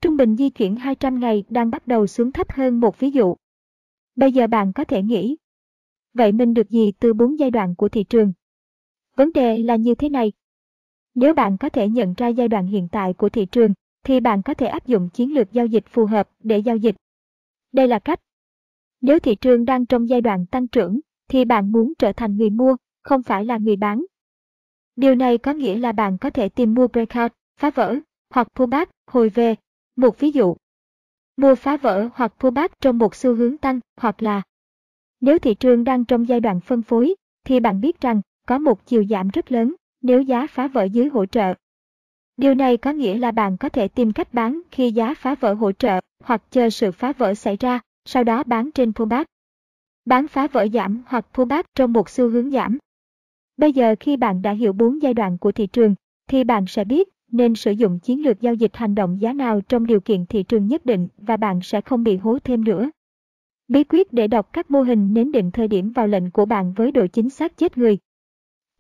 Trung 0.01 0.17
bình 0.17 0.37
di 0.37 0.51
chuyển 0.51 0.77
200 0.77 1.21
ngày 1.21 1.45
đang 1.49 1.71
bắt 1.71 1.87
đầu 1.87 2.07
xuống 2.07 2.33
thấp 2.33 2.53
hơn 2.53 2.81
một 2.81 2.99
ví 2.99 3.11
dụ. 3.11 3.37
Bây 4.17 4.33
giờ 4.33 4.47
bạn 4.47 4.73
có 4.73 4.85
thể 4.85 5.03
nghĩ. 5.03 5.37
Vậy 6.15 6.33
mình 6.33 6.55
được 6.55 6.71
gì 6.71 6.93
từ 7.01 7.13
bốn 7.13 7.39
giai 7.39 7.51
đoạn 7.51 7.75
của 7.75 7.89
thị 7.89 8.05
trường? 8.05 8.33
Vấn 9.17 9.33
đề 9.33 9.59
là 9.59 9.77
như 9.77 9.95
thế 9.95 10.09
này. 10.09 10.33
Nếu 11.15 11.35
bạn 11.35 11.57
có 11.57 11.69
thể 11.69 11.89
nhận 11.89 12.15
ra 12.17 12.29
giai 12.29 12.49
đoạn 12.49 12.67
hiện 12.67 12.89
tại 12.93 13.13
của 13.13 13.29
thị 13.29 13.47
trường, 13.47 13.73
thì 14.05 14.21
bạn 14.21 14.43
có 14.43 14.55
thể 14.55 14.67
áp 14.67 14.87
dụng 14.87 15.09
chiến 15.09 15.35
lược 15.35 15.53
giao 15.53 15.67
dịch 15.67 15.85
phù 15.91 16.07
hợp 16.07 16.29
để 16.39 16.59
giao 16.59 16.77
dịch. 16.77 16.97
Đây 17.73 17.89
là 17.89 17.99
cách. 17.99 18.21
Nếu 19.01 19.19
thị 19.19 19.35
trường 19.35 19.65
đang 19.65 19.87
trong 19.87 20.09
giai 20.09 20.21
đoạn 20.21 20.47
tăng 20.47 20.69
trưởng, 20.69 21.01
thì 21.29 21.45
bạn 21.45 21.73
muốn 21.73 21.93
trở 21.99 22.13
thành 22.13 22.37
người 22.37 22.51
mua, 22.51 22.77
không 23.03 23.23
phải 23.23 23.45
là 23.45 23.59
người 23.59 23.77
bán. 23.77 24.05
Điều 24.97 25.15
này 25.15 25.39
có 25.39 25.53
nghĩa 25.53 25.79
là 25.79 25.93
bạn 25.93 26.19
có 26.19 26.31
thể 26.31 26.49
tìm 26.49 26.75
mua 26.75 26.89
breakout, 26.89 27.33
phá 27.61 27.71
vỡ, 27.71 27.97
hoặc 28.31 28.49
pullback, 28.55 28.91
hồi 29.07 29.29
về. 29.29 29.55
Một 29.97 30.19
ví 30.19 30.31
dụ. 30.31 30.57
Mua 31.37 31.55
phá 31.55 31.77
vỡ 31.77 32.09
hoặc 32.15 32.33
pullback 32.39 32.81
trong 32.81 32.99
một 32.99 33.15
xu 33.15 33.35
hướng 33.35 33.57
tăng, 33.57 33.81
hoặc 33.97 34.23
là 34.23 34.43
nếu 35.21 35.39
thị 35.39 35.55
trường 35.55 35.85
đang 35.85 36.05
trong 36.05 36.29
giai 36.29 36.41
đoạn 36.41 36.61
phân 36.61 36.83
phối, 36.83 37.15
thì 37.45 37.61
bạn 37.61 37.81
biết 37.81 38.01
rằng 38.01 38.21
có 38.47 38.59
một 38.59 38.87
chiều 38.87 39.05
giảm 39.05 39.29
rất 39.29 39.53
lớn 39.53 39.75
nếu 40.03 40.23
giá 40.23 40.47
phá 40.47 40.69
vỡ 40.69 40.85
dưới 40.85 41.09
hỗ 41.09 41.27
trợ. 41.27 41.55
Điều 42.37 42.55
này 42.55 42.77
có 42.77 42.91
nghĩa 42.91 43.19
là 43.19 43.31
bạn 43.31 43.57
có 43.57 43.69
thể 43.69 43.89
tìm 43.89 44.13
cách 44.13 44.35
bán 44.35 44.61
khi 44.71 44.93
giá 44.93 45.15
phá 45.15 45.35
vỡ 45.35 45.55
hỗ 45.55 45.73
trợ 45.73 46.01
hoặc 46.25 46.43
chờ 46.51 46.71
sự 46.71 46.93
phá 46.93 47.13
vỡ 47.13 47.35
xảy 47.35 47.57
ra, 47.57 47.81
sau 48.05 48.25
đó 48.25 48.43
bán 48.47 48.71
trên 48.73 48.93
pullback. 48.93 49.31
Bán 50.05 50.29
phá 50.29 50.47
vỡ 50.47 50.67
giảm 50.73 51.03
hoặc 51.07 51.27
pullback 51.35 51.69
trong 51.75 51.93
một 51.93 52.11
xu 52.11 52.29
hướng 52.29 52.51
giảm. 52.51 52.79
Bây 53.61 53.73
giờ 53.73 53.95
khi 54.01 54.17
bạn 54.17 54.43
đã 54.43 54.53
hiểu 54.53 54.73
bốn 54.73 55.03
giai 55.03 55.15
đoạn 55.15 55.39
của 55.39 55.53
thị 55.53 55.67
trường, 55.67 55.95
thì 56.29 56.45
bạn 56.45 56.65
sẽ 56.67 56.85
biết 56.85 57.09
nên 57.33 57.55
sử 57.55 57.73
dụng 57.73 57.99
chiến 57.99 58.23
lược 58.23 58.41
giao 58.41 58.55
dịch 58.55 58.77
hành 58.77 58.95
động 58.95 59.21
giá 59.21 59.33
nào 59.33 59.61
trong 59.61 59.87
điều 59.87 60.01
kiện 60.01 60.27
thị 60.27 60.43
trường 60.43 60.67
nhất 60.67 60.87
định 60.87 61.09
và 61.19 61.37
bạn 61.37 61.61
sẽ 61.63 61.81
không 61.81 62.05
bị 62.05 62.17
hố 62.17 62.39
thêm 62.45 62.65
nữa. 62.65 62.91
Bí 63.69 63.85
quyết 63.85 64.13
để 64.13 64.29
đọc 64.29 64.53
các 64.53 64.71
mô 64.71 64.83
hình 64.83 65.15
nến 65.15 65.33
định 65.33 65.51
thời 65.51 65.69
điểm 65.69 65.93
vào 65.93 66.07
lệnh 66.07 66.31
của 66.31 66.45
bạn 66.45 66.73
với 66.73 66.93
độ 66.93 67.07
chính 67.07 67.31
xác 67.31 67.57
chết 67.57 67.79
người. 67.79 67.99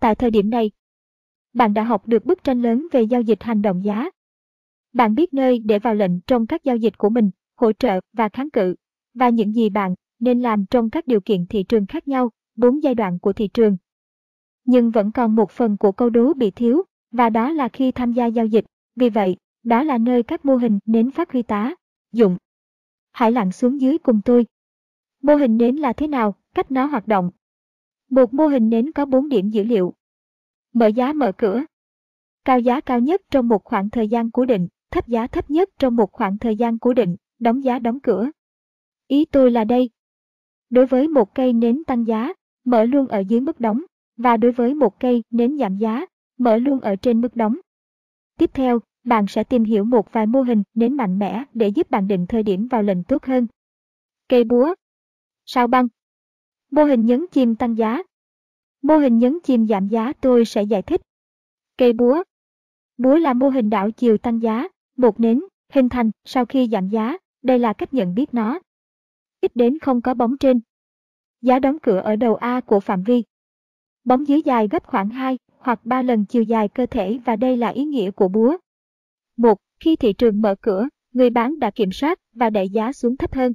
Tại 0.00 0.14
thời 0.14 0.30
điểm 0.30 0.50
này, 0.50 0.70
bạn 1.52 1.74
đã 1.74 1.84
học 1.84 2.08
được 2.08 2.24
bức 2.24 2.44
tranh 2.44 2.62
lớn 2.62 2.86
về 2.92 3.02
giao 3.02 3.20
dịch 3.20 3.42
hành 3.42 3.62
động 3.62 3.84
giá. 3.84 4.10
Bạn 4.92 5.14
biết 5.14 5.34
nơi 5.34 5.58
để 5.58 5.78
vào 5.78 5.94
lệnh 5.94 6.20
trong 6.20 6.46
các 6.46 6.64
giao 6.64 6.76
dịch 6.76 6.98
của 6.98 7.08
mình, 7.08 7.30
hỗ 7.56 7.72
trợ 7.72 8.00
và 8.12 8.28
kháng 8.28 8.50
cự, 8.50 8.74
và 9.14 9.28
những 9.28 9.54
gì 9.54 9.70
bạn 9.70 9.94
nên 10.20 10.40
làm 10.40 10.64
trong 10.66 10.90
các 10.90 11.06
điều 11.06 11.20
kiện 11.20 11.46
thị 11.46 11.62
trường 11.62 11.86
khác 11.86 12.08
nhau, 12.08 12.30
bốn 12.56 12.82
giai 12.82 12.94
đoạn 12.94 13.18
của 13.18 13.32
thị 13.32 13.48
trường. 13.48 13.76
Nhưng 14.64 14.90
vẫn 14.90 15.12
còn 15.12 15.34
một 15.36 15.50
phần 15.50 15.76
của 15.76 15.92
câu 15.92 16.10
đố 16.10 16.34
bị 16.34 16.50
thiếu, 16.50 16.82
và 17.10 17.30
đó 17.30 17.52
là 17.52 17.68
khi 17.68 17.92
tham 17.92 18.12
gia 18.12 18.26
giao 18.26 18.46
dịch. 18.46 18.64
Vì 18.96 19.10
vậy, 19.10 19.36
đó 19.62 19.82
là 19.82 19.98
nơi 19.98 20.22
các 20.22 20.44
mô 20.44 20.56
hình 20.56 20.78
nến 20.86 21.10
phát 21.10 21.32
huy 21.32 21.42
tá, 21.42 21.74
dụng. 22.12 22.36
Hãy 23.12 23.32
lặn 23.32 23.52
xuống 23.52 23.80
dưới 23.80 23.98
cùng 23.98 24.20
tôi. 24.24 24.46
Mô 25.22 25.34
hình 25.34 25.56
nến 25.56 25.76
là 25.76 25.92
thế 25.92 26.06
nào, 26.06 26.34
cách 26.54 26.70
nó 26.70 26.86
hoạt 26.86 27.06
động. 27.06 27.30
Một 28.10 28.34
mô 28.34 28.46
hình 28.46 28.70
nến 28.70 28.92
có 28.92 29.04
4 29.04 29.28
điểm 29.28 29.50
dữ 29.50 29.64
liệu, 29.64 29.94
Mở 30.72 30.86
giá 30.86 31.12
mở 31.12 31.32
cửa. 31.32 31.64
Cao 32.44 32.60
giá 32.60 32.80
cao 32.80 33.00
nhất 33.00 33.20
trong 33.30 33.48
một 33.48 33.64
khoảng 33.64 33.90
thời 33.90 34.08
gian 34.08 34.30
cố 34.30 34.44
định, 34.44 34.68
thấp 34.90 35.08
giá 35.08 35.26
thấp 35.26 35.50
nhất 35.50 35.68
trong 35.78 35.96
một 35.96 36.12
khoảng 36.12 36.38
thời 36.38 36.56
gian 36.56 36.78
cố 36.78 36.92
định, 36.92 37.16
đóng 37.38 37.64
giá 37.64 37.78
đóng 37.78 38.00
cửa. 38.00 38.30
Ý 39.08 39.24
tôi 39.24 39.50
là 39.50 39.64
đây. 39.64 39.90
Đối 40.70 40.86
với 40.86 41.08
một 41.08 41.34
cây 41.34 41.52
nến 41.52 41.84
tăng 41.84 42.06
giá, 42.06 42.32
mở 42.64 42.84
luôn 42.84 43.06
ở 43.06 43.18
dưới 43.18 43.40
mức 43.40 43.60
đóng, 43.60 43.82
và 44.22 44.36
đối 44.36 44.52
với 44.52 44.74
một 44.74 45.00
cây 45.00 45.22
nến 45.30 45.58
giảm 45.58 45.76
giá, 45.76 46.06
mở 46.38 46.56
luôn 46.56 46.80
ở 46.80 46.96
trên 46.96 47.20
mức 47.20 47.36
đóng. 47.36 47.56
Tiếp 48.38 48.50
theo, 48.54 48.78
bạn 49.04 49.26
sẽ 49.28 49.44
tìm 49.44 49.64
hiểu 49.64 49.84
một 49.84 50.12
vài 50.12 50.26
mô 50.26 50.42
hình 50.42 50.62
nến 50.74 50.96
mạnh 50.96 51.18
mẽ 51.18 51.44
để 51.54 51.68
giúp 51.68 51.90
bạn 51.90 52.08
định 52.08 52.26
thời 52.26 52.42
điểm 52.42 52.68
vào 52.68 52.82
lệnh 52.82 53.04
tốt 53.04 53.24
hơn. 53.24 53.46
Cây 54.28 54.44
búa 54.44 54.74
Sao 55.46 55.66
băng 55.66 55.88
Mô 56.70 56.84
hình 56.84 57.06
nhấn 57.06 57.26
chim 57.32 57.54
tăng 57.54 57.78
giá 57.78 58.02
Mô 58.82 58.96
hình 58.96 59.18
nhấn 59.18 59.38
chìm 59.42 59.66
giảm 59.66 59.88
giá 59.88 60.12
tôi 60.20 60.44
sẽ 60.44 60.62
giải 60.62 60.82
thích. 60.82 61.00
Cây 61.76 61.92
búa 61.92 62.22
Búa 62.98 63.16
là 63.16 63.32
mô 63.32 63.48
hình 63.48 63.70
đảo 63.70 63.90
chiều 63.90 64.18
tăng 64.18 64.42
giá, 64.42 64.68
một 64.96 65.20
nến, 65.20 65.40
hình 65.72 65.88
thành 65.88 66.10
sau 66.24 66.46
khi 66.46 66.68
giảm 66.72 66.88
giá, 66.88 67.16
đây 67.42 67.58
là 67.58 67.72
cách 67.72 67.94
nhận 67.94 68.14
biết 68.14 68.34
nó. 68.34 68.60
Ít 69.40 69.56
đến 69.56 69.78
không 69.78 70.02
có 70.02 70.14
bóng 70.14 70.38
trên. 70.38 70.60
Giá 71.40 71.58
đóng 71.58 71.78
cửa 71.82 71.98
ở 71.98 72.16
đầu 72.16 72.34
A 72.34 72.60
của 72.60 72.80
phạm 72.80 73.02
vi. 73.02 73.22
Bóng 74.04 74.28
dưới 74.28 74.42
dài 74.44 74.68
gấp 74.68 74.86
khoảng 74.86 75.08
2 75.08 75.38
hoặc 75.58 75.80
3 75.84 76.02
lần 76.02 76.24
chiều 76.24 76.42
dài 76.42 76.68
cơ 76.68 76.86
thể 76.86 77.18
và 77.24 77.36
đây 77.36 77.56
là 77.56 77.68
ý 77.68 77.84
nghĩa 77.84 78.10
của 78.10 78.28
búa. 78.28 78.56
1. 79.36 79.58
Khi 79.80 79.96
thị 79.96 80.12
trường 80.12 80.42
mở 80.42 80.54
cửa, 80.60 80.88
người 81.12 81.30
bán 81.30 81.58
đã 81.58 81.70
kiểm 81.70 81.92
soát 81.92 82.18
và 82.32 82.50
đẩy 82.50 82.68
giá 82.68 82.92
xuống 82.92 83.16
thấp 83.16 83.34
hơn. 83.34 83.54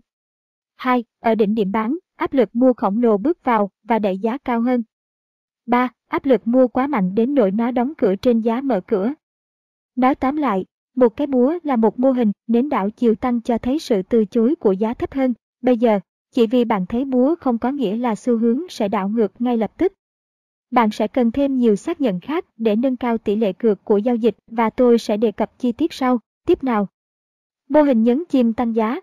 2. 0.76 1.04
Ở 1.20 1.36
đỉnh 1.36 1.56
điểm 1.56 1.72
bán, 1.72 1.98
áp 2.16 2.34
lực 2.34 2.50
mua 2.56 2.74
khổng 2.74 3.02
lồ 3.02 3.18
bước 3.18 3.44
vào 3.44 3.70
và 3.84 4.00
đẩy 4.00 4.18
giá 4.18 4.38
cao 4.38 4.62
hơn. 4.62 4.84
3. 5.66 5.90
Áp 6.08 6.26
lực 6.26 6.48
mua 6.48 6.68
quá 6.68 6.88
mạnh 6.88 7.16
đến 7.16 7.36
nỗi 7.36 7.52
nó 7.52 7.72
đóng 7.72 7.94
cửa 7.98 8.16
trên 8.16 8.42
giá 8.42 8.62
mở 8.62 8.82
cửa. 8.88 9.14
Nói 9.96 10.16
tóm 10.16 10.36
lại, 10.36 10.66
một 10.96 11.10
cái 11.10 11.28
búa 11.28 11.60
là 11.64 11.76
một 11.76 12.00
mô 12.00 12.12
hình 12.12 12.32
nến 12.48 12.70
đảo 12.70 12.90
chiều 12.90 13.16
tăng 13.16 13.42
cho 13.42 13.58
thấy 13.58 13.80
sự 13.80 14.02
từ 14.02 14.26
chối 14.26 14.56
của 14.56 14.72
giá 14.72 14.94
thấp 14.94 15.14
hơn. 15.14 15.34
Bây 15.62 15.78
giờ, 15.78 16.00
chỉ 16.32 16.48
vì 16.48 16.66
bạn 16.66 16.86
thấy 16.86 17.06
búa 17.06 17.36
không 17.36 17.58
có 17.58 17.72
nghĩa 17.72 17.98
là 17.98 18.16
xu 18.16 18.38
hướng 18.38 18.60
sẽ 18.70 18.88
đảo 18.88 19.10
ngược 19.10 19.42
ngay 19.42 19.58
lập 19.58 19.72
tức. 19.78 19.94
Bạn 20.72 20.92
sẽ 20.92 21.08
cần 21.08 21.32
thêm 21.32 21.58
nhiều 21.58 21.76
xác 21.76 22.02
nhận 22.02 22.20
khác 22.20 22.46
để 22.58 22.76
nâng 22.76 22.98
cao 22.98 23.18
tỷ 23.18 23.36
lệ 23.36 23.54
cược 23.54 23.86
của 23.86 23.98
giao 23.98 24.16
dịch 24.16 24.36
và 24.48 24.70
tôi 24.70 25.00
sẽ 25.00 25.18
đề 25.18 25.32
cập 25.32 25.60
chi 25.60 25.72
tiết 25.72 25.94
sau. 25.94 26.20
Tiếp 26.48 26.64
nào. 26.64 26.88
Mô 27.70 27.82
hình 27.82 28.04
nhấn 28.04 28.24
chim 28.30 28.54
tăng 28.54 28.76
giá. 28.76 29.00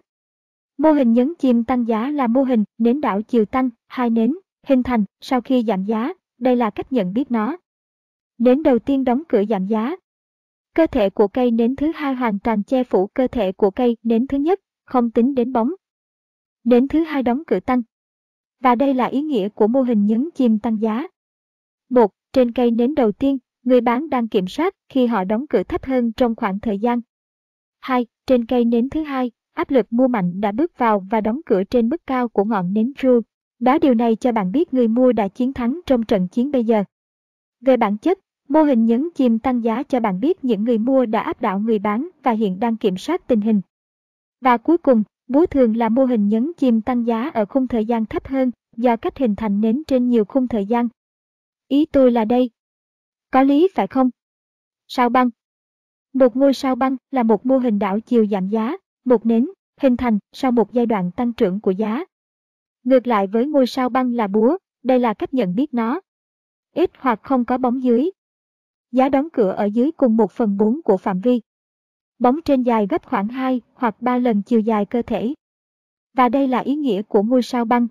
Mô 0.79 0.93
hình 0.93 1.13
nhấn 1.13 1.35
chim 1.39 1.65
tăng 1.65 1.89
giá 1.89 2.11
là 2.11 2.27
mô 2.27 2.43
hình 2.43 2.65
nến 2.79 3.01
đảo 3.01 3.23
chiều 3.23 3.45
tăng, 3.45 3.71
hai 3.87 4.11
nến, 4.11 4.35
hình 4.67 4.83
thành 4.83 5.05
sau 5.21 5.41
khi 5.41 5.65
giảm 5.67 5.85
giá. 5.85 6.13
Đây 6.39 6.57
là 6.57 6.71
cách 6.71 6.93
nhận 6.93 7.13
biết 7.13 7.31
nó. 7.31 7.57
Nến 8.39 8.63
đầu 8.63 8.79
tiên 8.79 9.05
đóng 9.05 9.23
cửa 9.29 9.45
giảm 9.49 9.67
giá. 9.67 9.97
Cơ 10.75 10.87
thể 10.87 11.11
của 11.11 11.29
cây 11.29 11.51
nến 11.51 11.77
thứ 11.77 11.93
hai 11.95 12.15
hoàn 12.15 12.39
toàn 12.39 12.63
che 12.63 12.85
phủ 12.85 13.07
cơ 13.07 13.27
thể 13.27 13.53
của 13.53 13.71
cây 13.71 13.97
nến 14.03 14.27
thứ 14.27 14.39
nhất, 14.39 14.61
không 14.85 15.11
tính 15.11 15.35
đến 15.35 15.53
bóng. 15.53 15.71
Nến 16.65 16.89
thứ 16.89 17.05
hai 17.05 17.23
đóng 17.23 17.43
cửa 17.47 17.61
tăng. 17.61 17.83
Và 18.61 18.75
đây 18.75 18.95
là 18.95 19.05
ý 19.05 19.23
nghĩa 19.23 19.49
của 19.49 19.67
mô 19.67 19.83
hình 19.83 20.07
nhấn 20.07 20.29
chim 20.35 20.59
tăng 20.59 20.81
giá. 20.81 21.07
1. 21.93 22.11
Trên 22.33 22.53
cây 22.53 22.71
nến 22.71 22.95
đầu 22.95 23.13
tiên, 23.13 23.39
người 23.65 23.81
bán 23.81 24.11
đang 24.11 24.29
kiểm 24.29 24.47
soát 24.47 24.75
khi 24.89 25.07
họ 25.07 25.25
đóng 25.25 25.47
cửa 25.47 25.63
thấp 25.63 25.85
hơn 25.85 26.13
trong 26.13 26.35
khoảng 26.35 26.61
thời 26.61 26.79
gian. 26.79 27.01
2. 27.81 28.07
Trên 28.27 28.47
cây 28.47 28.65
nến 28.65 28.91
thứ 28.91 29.03
hai, 29.03 29.31
áp 29.55 29.71
lực 29.71 29.93
mua 29.93 30.09
mạnh 30.09 30.41
đã 30.41 30.53
bước 30.53 30.79
vào 30.79 31.07
và 31.11 31.21
đóng 31.21 31.41
cửa 31.47 31.65
trên 31.65 31.89
mức 31.89 32.07
cao 32.07 32.29
của 32.29 32.45
ngọn 32.45 32.73
nến 32.73 32.93
ru. 33.03 33.21
Đó 33.59 33.79
điều 33.79 33.95
này 33.95 34.17
cho 34.17 34.33
bạn 34.33 34.53
biết 34.53 34.75
người 34.75 34.89
mua 34.89 35.13
đã 35.13 35.29
chiến 35.29 35.53
thắng 35.53 35.81
trong 35.87 36.03
trận 36.03 36.29
chiến 36.29 36.51
bây 36.51 36.65
giờ. 36.65 36.85
Về 37.61 37.77
bản 37.77 37.99
chất, 37.99 38.19
mô 38.49 38.63
hình 38.63 38.87
nhấn 38.87 39.09
chim 39.15 39.39
tăng 39.39 39.65
giá 39.65 39.83
cho 39.83 40.01
bạn 40.01 40.21
biết 40.21 40.45
những 40.45 40.65
người 40.65 40.79
mua 40.79 41.07
đã 41.07 41.21
áp 41.21 41.41
đảo 41.41 41.61
người 41.61 41.79
bán 41.79 42.09
và 42.23 42.31
hiện 42.31 42.61
đang 42.61 42.77
kiểm 42.77 42.97
soát 42.97 43.27
tình 43.27 43.41
hình. 43.41 43.61
Và 44.41 44.57
cuối 44.57 44.79
cùng, 44.79 45.03
búa 45.29 45.47
thường 45.47 45.77
là 45.77 45.89
mô 45.89 46.05
hình 46.05 46.29
nhấn 46.29 46.53
chim 46.57 46.81
tăng 46.81 47.07
giá 47.07 47.31
ở 47.35 47.45
khung 47.45 47.69
thời 47.69 47.85
gian 47.85 48.07
thấp 48.07 48.27
hơn 48.27 48.51
do 48.77 48.97
cách 48.97 49.19
hình 49.19 49.37
thành 49.37 49.61
nến 49.61 49.83
trên 49.87 50.09
nhiều 50.09 50.25
khung 50.25 50.49
thời 50.49 50.67
gian. 50.67 50.89
Ý 51.73 51.87
tôi 51.93 52.13
là 52.13 52.25
đây. 52.25 52.51
Có 53.31 53.43
lý 53.43 53.69
phải 53.75 53.87
không? 53.87 54.11
Sao 54.89 55.09
băng 55.09 55.31
Một 56.13 56.37
ngôi 56.37 56.55
sao 56.55 56.75
băng 56.75 56.97
là 57.11 57.23
một 57.23 57.47
mô 57.47 57.59
hình 57.59 57.79
đảo 57.79 58.01
chiều 58.01 58.27
giảm 58.27 58.49
giá, 58.49 58.77
một 59.05 59.27
nến, 59.27 59.47
hình 59.81 59.97
thành 59.97 60.19
sau 60.33 60.53
một 60.53 60.73
giai 60.73 60.87
đoạn 60.87 61.11
tăng 61.17 61.33
trưởng 61.33 61.61
của 61.61 61.71
giá. 61.71 62.05
Ngược 62.85 63.07
lại 63.07 63.27
với 63.27 63.47
ngôi 63.47 63.67
sao 63.67 63.89
băng 63.89 64.15
là 64.15 64.27
búa, 64.27 64.57
đây 64.83 64.99
là 64.99 65.15
cách 65.15 65.35
nhận 65.35 65.55
biết 65.55 65.75
nó. 65.75 66.01
Ít 66.75 66.91
hoặc 66.99 67.21
không 67.23 67.45
có 67.45 67.59
bóng 67.59 67.83
dưới. 67.83 68.11
Giá 68.91 69.09
đóng 69.09 69.29
cửa 69.33 69.51
ở 69.51 69.65
dưới 69.65 69.93
cùng 69.93 70.17
1 70.17 70.33
phần 70.33 70.57
4 70.57 70.83
của 70.83 70.97
phạm 70.97 71.21
vi. 71.21 71.41
Bóng 72.19 72.43
trên 72.45 72.63
dài 72.63 72.87
gấp 72.91 73.07
khoảng 73.07 73.29
2 73.29 73.61
hoặc 73.75 74.03
3 74.03 74.19
lần 74.19 74.43
chiều 74.43 74.61
dài 74.61 74.87
cơ 74.87 75.03
thể. 75.03 75.35
Và 76.15 76.29
đây 76.29 76.49
là 76.49 76.59
ý 76.59 76.77
nghĩa 76.77 77.03
của 77.03 77.23
ngôi 77.23 77.43
sao 77.43 77.65
băng. 77.65 77.87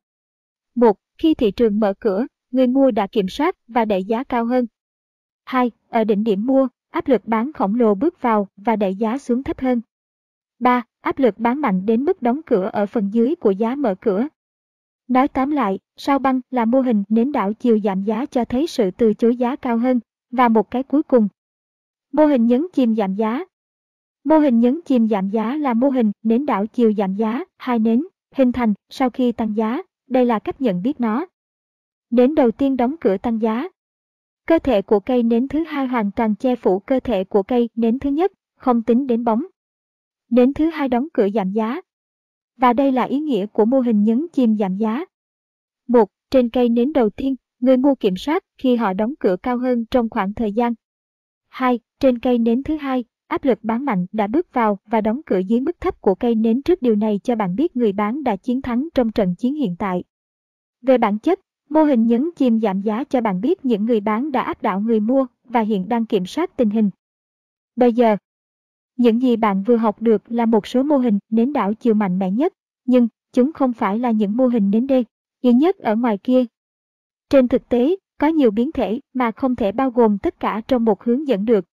1. 0.76 0.98
Khi 1.18 1.34
thị 1.34 1.52
trường 1.52 1.80
mở 1.80 1.94
cửa, 2.00 2.26
người 2.52 2.68
mua 2.68 2.92
đã 2.92 3.08
kiểm 3.08 3.30
soát 3.30 3.56
và 3.68 3.86
đẩy 3.86 4.04
giá 4.04 4.24
cao 4.24 4.46
hơn. 4.46 4.68
2. 5.46 5.72
Ở 5.90 6.04
đỉnh 6.04 6.24
điểm 6.24 6.46
mua, 6.46 6.68
áp 6.90 7.08
lực 7.08 7.22
bán 7.26 7.54
khổng 7.54 7.76
lồ 7.76 7.96
bước 7.96 8.22
vào 8.22 8.48
và 8.58 8.76
đẩy 8.76 8.96
giá 8.96 9.18
xuống 9.18 9.44
thấp 9.44 9.60
hơn. 9.60 9.82
3. 10.60 10.84
Áp 11.02 11.20
lực 11.20 11.38
bán 11.38 11.62
mạnh 11.62 11.86
đến 11.86 12.04
mức 12.04 12.22
đóng 12.22 12.42
cửa 12.46 12.70
ở 12.74 12.86
phần 12.86 13.10
dưới 13.14 13.36
của 13.36 13.52
giá 13.52 13.76
mở 13.76 13.96
cửa. 14.02 14.28
Nói 15.08 15.28
tóm 15.28 15.52
lại, 15.52 15.80
sao 15.98 16.20
băng 16.20 16.42
là 16.52 16.66
mô 16.66 16.82
hình 16.82 17.04
nến 17.10 17.32
đảo 17.32 17.54
chiều 17.54 17.80
giảm 17.80 18.04
giá 18.04 18.26
cho 18.26 18.46
thấy 18.46 18.68
sự 18.68 18.92
từ 18.92 19.14
chối 19.14 19.36
giá 19.36 19.56
cao 19.56 19.78
hơn. 19.78 20.00
Và 20.32 20.48
một 20.48 20.72
cái 20.72 20.84
cuối 20.84 21.04
cùng. 21.04 21.28
Mô 22.12 22.26
hình 22.26 22.48
nhấn 22.48 22.68
chìm 22.74 22.96
giảm 22.96 23.16
giá. 23.16 23.46
Mô 24.24 24.38
hình 24.38 24.60
nhấn 24.60 24.80
chìm 24.86 25.08
giảm 25.08 25.30
giá 25.30 25.58
là 25.58 25.74
mô 25.74 25.90
hình 25.90 26.12
nến 26.24 26.46
đảo 26.46 26.66
chiều 26.66 26.94
giảm 26.94 27.16
giá, 27.16 27.44
hai 27.58 27.80
nến, 27.80 28.04
hình 28.36 28.52
thành 28.52 28.74
sau 28.90 29.10
khi 29.10 29.32
tăng 29.32 29.58
giá. 29.58 29.82
Đây 30.08 30.26
là 30.26 30.40
cách 30.40 30.62
nhận 30.62 30.82
biết 30.82 31.00
nó. 31.00 31.26
Nến 32.12 32.36
đầu 32.36 32.52
tiên 32.52 32.78
đóng 32.78 32.96
cửa 33.02 33.18
tăng 33.18 33.42
giá. 33.42 33.68
Cơ 34.48 34.60
thể 34.60 34.82
của 34.82 35.00
cây 35.00 35.24
nến 35.24 35.48
thứ 35.48 35.64
hai 35.64 35.88
hoàn 35.88 36.12
toàn 36.12 36.36
che 36.36 36.56
phủ 36.56 36.80
cơ 36.80 37.00
thể 37.00 37.24
của 37.24 37.44
cây 37.44 37.70
nến 37.76 38.00
thứ 38.00 38.10
nhất, 38.10 38.32
không 38.56 38.84
tính 38.84 39.08
đến 39.08 39.24
bóng. 39.24 39.44
Nến 40.30 40.54
thứ 40.54 40.70
hai 40.70 40.90
đóng 40.90 41.08
cửa 41.14 41.28
giảm 41.34 41.52
giá. 41.52 41.82
Và 42.58 42.74
đây 42.74 42.92
là 42.92 43.04
ý 43.04 43.20
nghĩa 43.20 43.46
của 43.46 43.66
mô 43.66 43.80
hình 43.80 44.04
nhấn 44.04 44.28
chìm 44.34 44.58
giảm 44.58 44.78
giá. 44.78 45.06
Một, 45.88 46.10
trên 46.32 46.50
cây 46.50 46.70
nến 46.70 46.94
đầu 46.94 47.10
tiên, 47.10 47.36
người 47.60 47.78
mua 47.78 47.96
kiểm 47.96 48.18
soát 48.18 48.44
khi 48.58 48.76
họ 48.76 48.94
đóng 48.94 49.14
cửa 49.20 49.36
cao 49.44 49.58
hơn 49.58 49.86
trong 49.92 50.10
khoảng 50.10 50.34
thời 50.34 50.52
gian. 50.52 50.74
2. 51.50 51.80
Trên 52.00 52.20
cây 52.20 52.38
nến 52.38 52.64
thứ 52.64 52.78
hai, 52.78 53.04
áp 53.28 53.44
lực 53.44 53.60
bán 53.64 53.86
mạnh 53.86 54.06
đã 54.12 54.28
bước 54.28 54.54
vào 54.54 54.80
và 54.86 55.02
đóng 55.02 55.22
cửa 55.26 55.40
dưới 55.40 55.60
mức 55.60 55.82
thấp 55.82 56.02
của 56.02 56.16
cây 56.16 56.36
nến 56.36 56.62
trước 56.62 56.82
điều 56.82 56.96
này 56.96 57.20
cho 57.24 57.36
bạn 57.36 57.56
biết 57.56 57.76
người 57.76 57.92
bán 57.92 58.24
đã 58.24 58.36
chiến 58.36 58.62
thắng 58.62 58.88
trong 58.94 59.12
trận 59.12 59.36
chiến 59.36 59.54
hiện 59.54 59.76
tại. 59.80 60.04
Về 60.82 60.98
bản 60.98 61.20
chất, 61.20 61.40
mô 61.72 61.84
hình 61.84 62.08
nhấn 62.08 62.30
chim 62.36 62.60
giảm 62.60 62.82
giá 62.82 63.04
cho 63.04 63.22
bạn 63.22 63.42
biết 63.42 63.66
những 63.66 63.86
người 63.86 64.00
bán 64.00 64.32
đã 64.32 64.42
áp 64.42 64.62
đảo 64.62 64.82
người 64.82 65.00
mua 65.00 65.26
và 65.44 65.62
hiện 65.62 65.90
đang 65.90 66.06
kiểm 66.06 66.26
soát 66.26 66.58
tình 66.58 66.70
hình. 66.70 66.90
Bây 67.76 67.94
giờ, 67.94 68.18
những 68.98 69.22
gì 69.22 69.36
bạn 69.36 69.64
vừa 69.64 69.78
học 69.78 70.02
được 70.02 70.32
là 70.32 70.46
một 70.46 70.68
số 70.68 70.84
mô 70.84 70.98
hình 70.98 71.20
nến 71.30 71.54
đảo 71.54 71.74
chiều 71.74 71.94
mạnh 71.94 72.20
mẽ 72.20 72.32
nhất, 72.32 72.54
nhưng 72.86 73.08
chúng 73.34 73.54
không 73.54 73.74
phải 73.74 74.00
là 74.00 74.12
những 74.12 74.38
mô 74.38 74.48
hình 74.48 74.70
nến 74.70 74.88
đê, 74.88 75.04
duy 75.42 75.54
nhất 75.54 75.78
ở 75.78 75.96
ngoài 75.96 76.18
kia. 76.18 76.46
Trên 77.30 77.48
thực 77.48 77.70
tế, 77.70 77.96
có 78.18 78.28
nhiều 78.28 78.52
biến 78.52 78.72
thể 78.72 79.00
mà 79.14 79.32
không 79.32 79.56
thể 79.56 79.72
bao 79.72 79.92
gồm 79.92 80.18
tất 80.18 80.40
cả 80.40 80.62
trong 80.68 80.86
một 80.86 81.04
hướng 81.04 81.28
dẫn 81.28 81.46
được. 81.46 81.66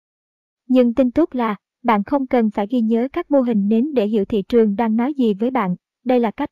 Nhưng 0.69 0.95
tin 0.95 1.11
tốt 1.11 1.35
là, 1.35 1.57
bạn 1.83 2.05
không 2.05 2.27
cần 2.27 2.51
phải 2.51 2.67
ghi 2.71 2.81
nhớ 2.81 3.09
các 3.13 3.31
mô 3.31 3.41
hình 3.41 3.69
nến 3.69 3.95
để 3.95 4.07
hiểu 4.07 4.25
thị 4.25 4.43
trường 4.43 4.77
đang 4.77 4.97
nói 4.97 5.15
gì 5.15 5.35
với 5.35 5.51
bạn. 5.51 5.77
Đây 6.05 6.21
là 6.21 6.31
cách. 6.31 6.51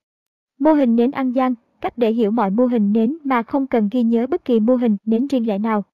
Mô 0.58 0.72
hình 0.72 0.96
nến 0.96 1.10
ăn 1.10 1.32
gian, 1.32 1.54
cách 1.80 1.98
để 1.98 2.12
hiểu 2.12 2.30
mọi 2.30 2.50
mô 2.50 2.66
hình 2.66 2.92
nến 2.92 3.18
mà 3.24 3.42
không 3.42 3.66
cần 3.66 3.88
ghi 3.92 4.02
nhớ 4.02 4.26
bất 4.26 4.44
kỳ 4.44 4.60
mô 4.60 4.76
hình 4.76 4.96
nến 5.04 5.26
riêng 5.26 5.46
lẻ 5.46 5.58
nào. 5.58 5.84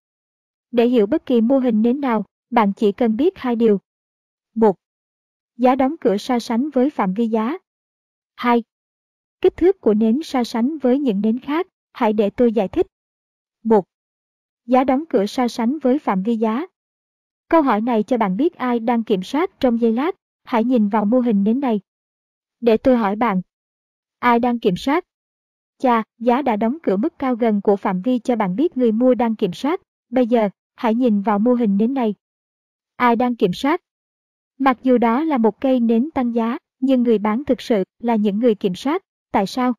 Để 0.71 0.87
hiểu 0.87 1.07
bất 1.07 1.27
kỳ 1.27 1.41
mô 1.41 1.59
hình 1.59 1.83
nến 1.83 2.01
nào, 2.01 2.25
bạn 2.51 2.73
chỉ 2.77 2.93
cần 2.93 3.17
biết 3.17 3.39
hai 3.39 3.57
điều. 3.57 3.79
1. 4.55 4.77
Giá 5.57 5.75
đóng 5.75 5.95
cửa 6.01 6.17
so 6.17 6.39
sánh 6.39 6.71
với 6.71 6.91
phạm 6.91 7.15
vi 7.15 7.27
giá. 7.27 7.59
2. 8.35 8.63
Kích 9.41 9.57
thước 9.57 9.81
của 9.81 9.95
nến 9.95 10.21
so 10.25 10.45
sánh 10.45 10.79
với 10.79 10.99
những 10.99 11.21
nến 11.21 11.39
khác. 11.39 11.67
Hãy 11.93 12.13
để 12.13 12.31
tôi 12.31 12.53
giải 12.53 12.69
thích. 12.69 12.87
1. 13.65 13.85
Giá 14.67 14.85
đóng 14.85 15.05
cửa 15.09 15.27
so 15.27 15.49
sánh 15.49 15.79
với 15.79 15.99
phạm 15.99 16.23
vi 16.23 16.37
giá. 16.37 16.67
Câu 17.49 17.63
hỏi 17.63 17.81
này 17.81 18.03
cho 18.03 18.17
bạn 18.17 18.37
biết 18.37 18.55
ai 18.55 18.79
đang 18.79 19.05
kiểm 19.05 19.23
soát 19.23 19.51
trong 19.61 19.81
giây 19.81 19.93
lát. 19.93 20.15
Hãy 20.45 20.65
nhìn 20.65 20.89
vào 20.89 21.05
mô 21.05 21.21
hình 21.21 21.45
nến 21.45 21.61
này. 21.61 21.81
Để 22.61 22.77
tôi 22.77 22.97
hỏi 22.97 23.17
bạn. 23.17 23.43
Ai 24.19 24.39
đang 24.39 24.59
kiểm 24.59 24.77
soát? 24.77 25.05
Chà, 25.83 26.03
giá 26.19 26.43
đã 26.43 26.57
đóng 26.57 26.79
cửa 26.83 26.97
mức 26.97 27.19
cao 27.19 27.35
gần 27.35 27.61
của 27.61 27.77
phạm 27.77 28.03
vi 28.03 28.19
cho 28.19 28.37
bạn 28.37 28.57
biết 28.57 28.77
người 28.77 28.93
mua 28.93 29.15
đang 29.15 29.37
kiểm 29.37 29.53
soát. 29.53 29.81
Bây 30.11 30.27
giờ, 30.27 30.49
hãy 30.75 30.95
nhìn 30.95 31.23
vào 31.23 31.39
mô 31.39 31.55
hình 31.55 31.77
nến 31.77 31.95
này. 31.95 32.15
Ai 32.97 33.17
đang 33.17 33.37
kiểm 33.37 33.53
soát? 33.53 33.81
Mặc 34.59 34.79
dù 34.83 34.99
đó 34.99 35.25
là 35.25 35.39
một 35.39 35.61
cây 35.61 35.81
nến 35.81 36.11
tăng 36.11 36.35
giá, 36.35 36.59
nhưng 36.81 37.03
người 37.03 37.19
bán 37.19 37.45
thực 37.45 37.61
sự 37.61 37.85
là 37.99 38.17
những 38.17 38.39
người 38.39 38.55
kiểm 38.55 38.75
soát. 38.75 39.03
Tại 39.33 39.47
sao? 39.47 39.73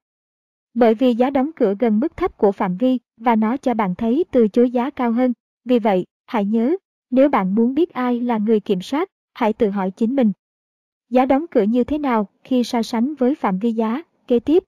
Bởi 0.73 0.95
vì 0.95 1.15
giá 1.15 1.29
đóng 1.29 1.51
cửa 1.55 1.75
gần 1.79 1.99
mức 1.99 2.17
thấp 2.17 2.37
của 2.37 2.51
phạm 2.51 2.77
vi 2.77 2.99
và 3.17 3.35
nó 3.35 3.57
cho 3.57 3.73
bạn 3.73 3.95
thấy 3.95 4.25
từ 4.31 4.47
chối 4.47 4.71
giá 4.71 4.89
cao 4.89 5.11
hơn. 5.11 5.33
Vì 5.65 5.79
vậy, 5.79 6.05
hãy 6.25 6.45
nhớ, 6.45 6.75
nếu 7.09 7.29
bạn 7.29 7.55
muốn 7.55 7.73
biết 7.73 7.89
ai 7.93 8.19
là 8.19 8.37
người 8.37 8.59
kiểm 8.59 8.81
soát, 8.81 9.09
hãy 9.33 9.53
tự 9.53 9.69
hỏi 9.69 9.91
chính 9.91 10.15
mình. 10.15 10.31
Giá 11.09 11.25
đóng 11.25 11.45
cửa 11.51 11.63
như 11.63 11.83
thế 11.83 11.97
nào 11.97 12.29
khi 12.43 12.63
so 12.63 12.81
sánh 12.81 13.15
với 13.15 13.35
phạm 13.35 13.59
vi 13.59 13.71
giá? 13.71 14.01
Kế 14.27 14.39
tiếp. 14.39 14.63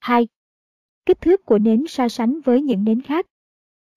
2. 0.00 0.28
Kích 1.08 1.20
thước 1.20 1.46
của 1.46 1.58
nến 1.58 1.84
so 1.88 2.08
sánh 2.08 2.40
với 2.40 2.62
những 2.62 2.84
nến 2.84 3.02
khác. 3.02 3.26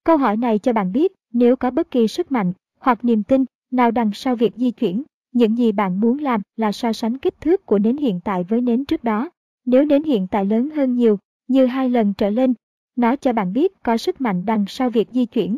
Câu 0.04 0.18
hỏi 0.18 0.38
này 0.38 0.60
cho 0.60 0.74
bạn 0.74 0.92
biết 0.92 1.12
nếu 1.34 1.56
có 1.56 1.72
bất 1.72 1.92
kỳ 1.92 2.08
sức 2.08 2.32
mạnh 2.32 2.54
hoặc 2.80 3.06
niềm 3.06 3.24
tin 3.24 3.46
nào 3.72 3.92
đằng 3.92 4.12
sau 4.14 4.36
việc 4.36 4.54
di 4.56 4.72
chuyển, 4.72 5.04
những 5.32 5.58
gì 5.58 5.72
bạn 5.72 6.00
muốn 6.00 6.20
làm 6.20 6.42
là 6.56 6.72
so 6.72 6.94
sánh 6.94 7.18
kích 7.18 7.42
thước 7.42 7.66
của 7.66 7.80
nến 7.80 7.98
hiện 7.98 8.20
tại 8.24 8.44
với 8.44 8.62
nến 8.62 8.86
trước 8.86 9.04
đó. 9.04 9.30
Nếu 9.66 9.86
nến 9.86 10.04
hiện 10.04 10.28
tại 10.32 10.46
lớn 10.46 10.70
hơn 10.70 10.96
nhiều, 10.96 11.20
như 11.48 11.66
hai 11.66 11.90
lần 11.90 12.14
trở 12.14 12.30
lên, 12.30 12.54
nó 12.96 13.16
cho 13.16 13.34
bạn 13.34 13.54
biết 13.54 13.84
có 13.84 13.98
sức 13.98 14.22
mạnh 14.22 14.46
đằng 14.46 14.66
sau 14.68 14.90
việc 14.90 15.08
di 15.12 15.26
chuyển. 15.26 15.58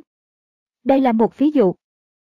Đây 0.83 1.01
là 1.01 1.11
một 1.11 1.37
ví 1.37 1.51
dụ. 1.51 1.73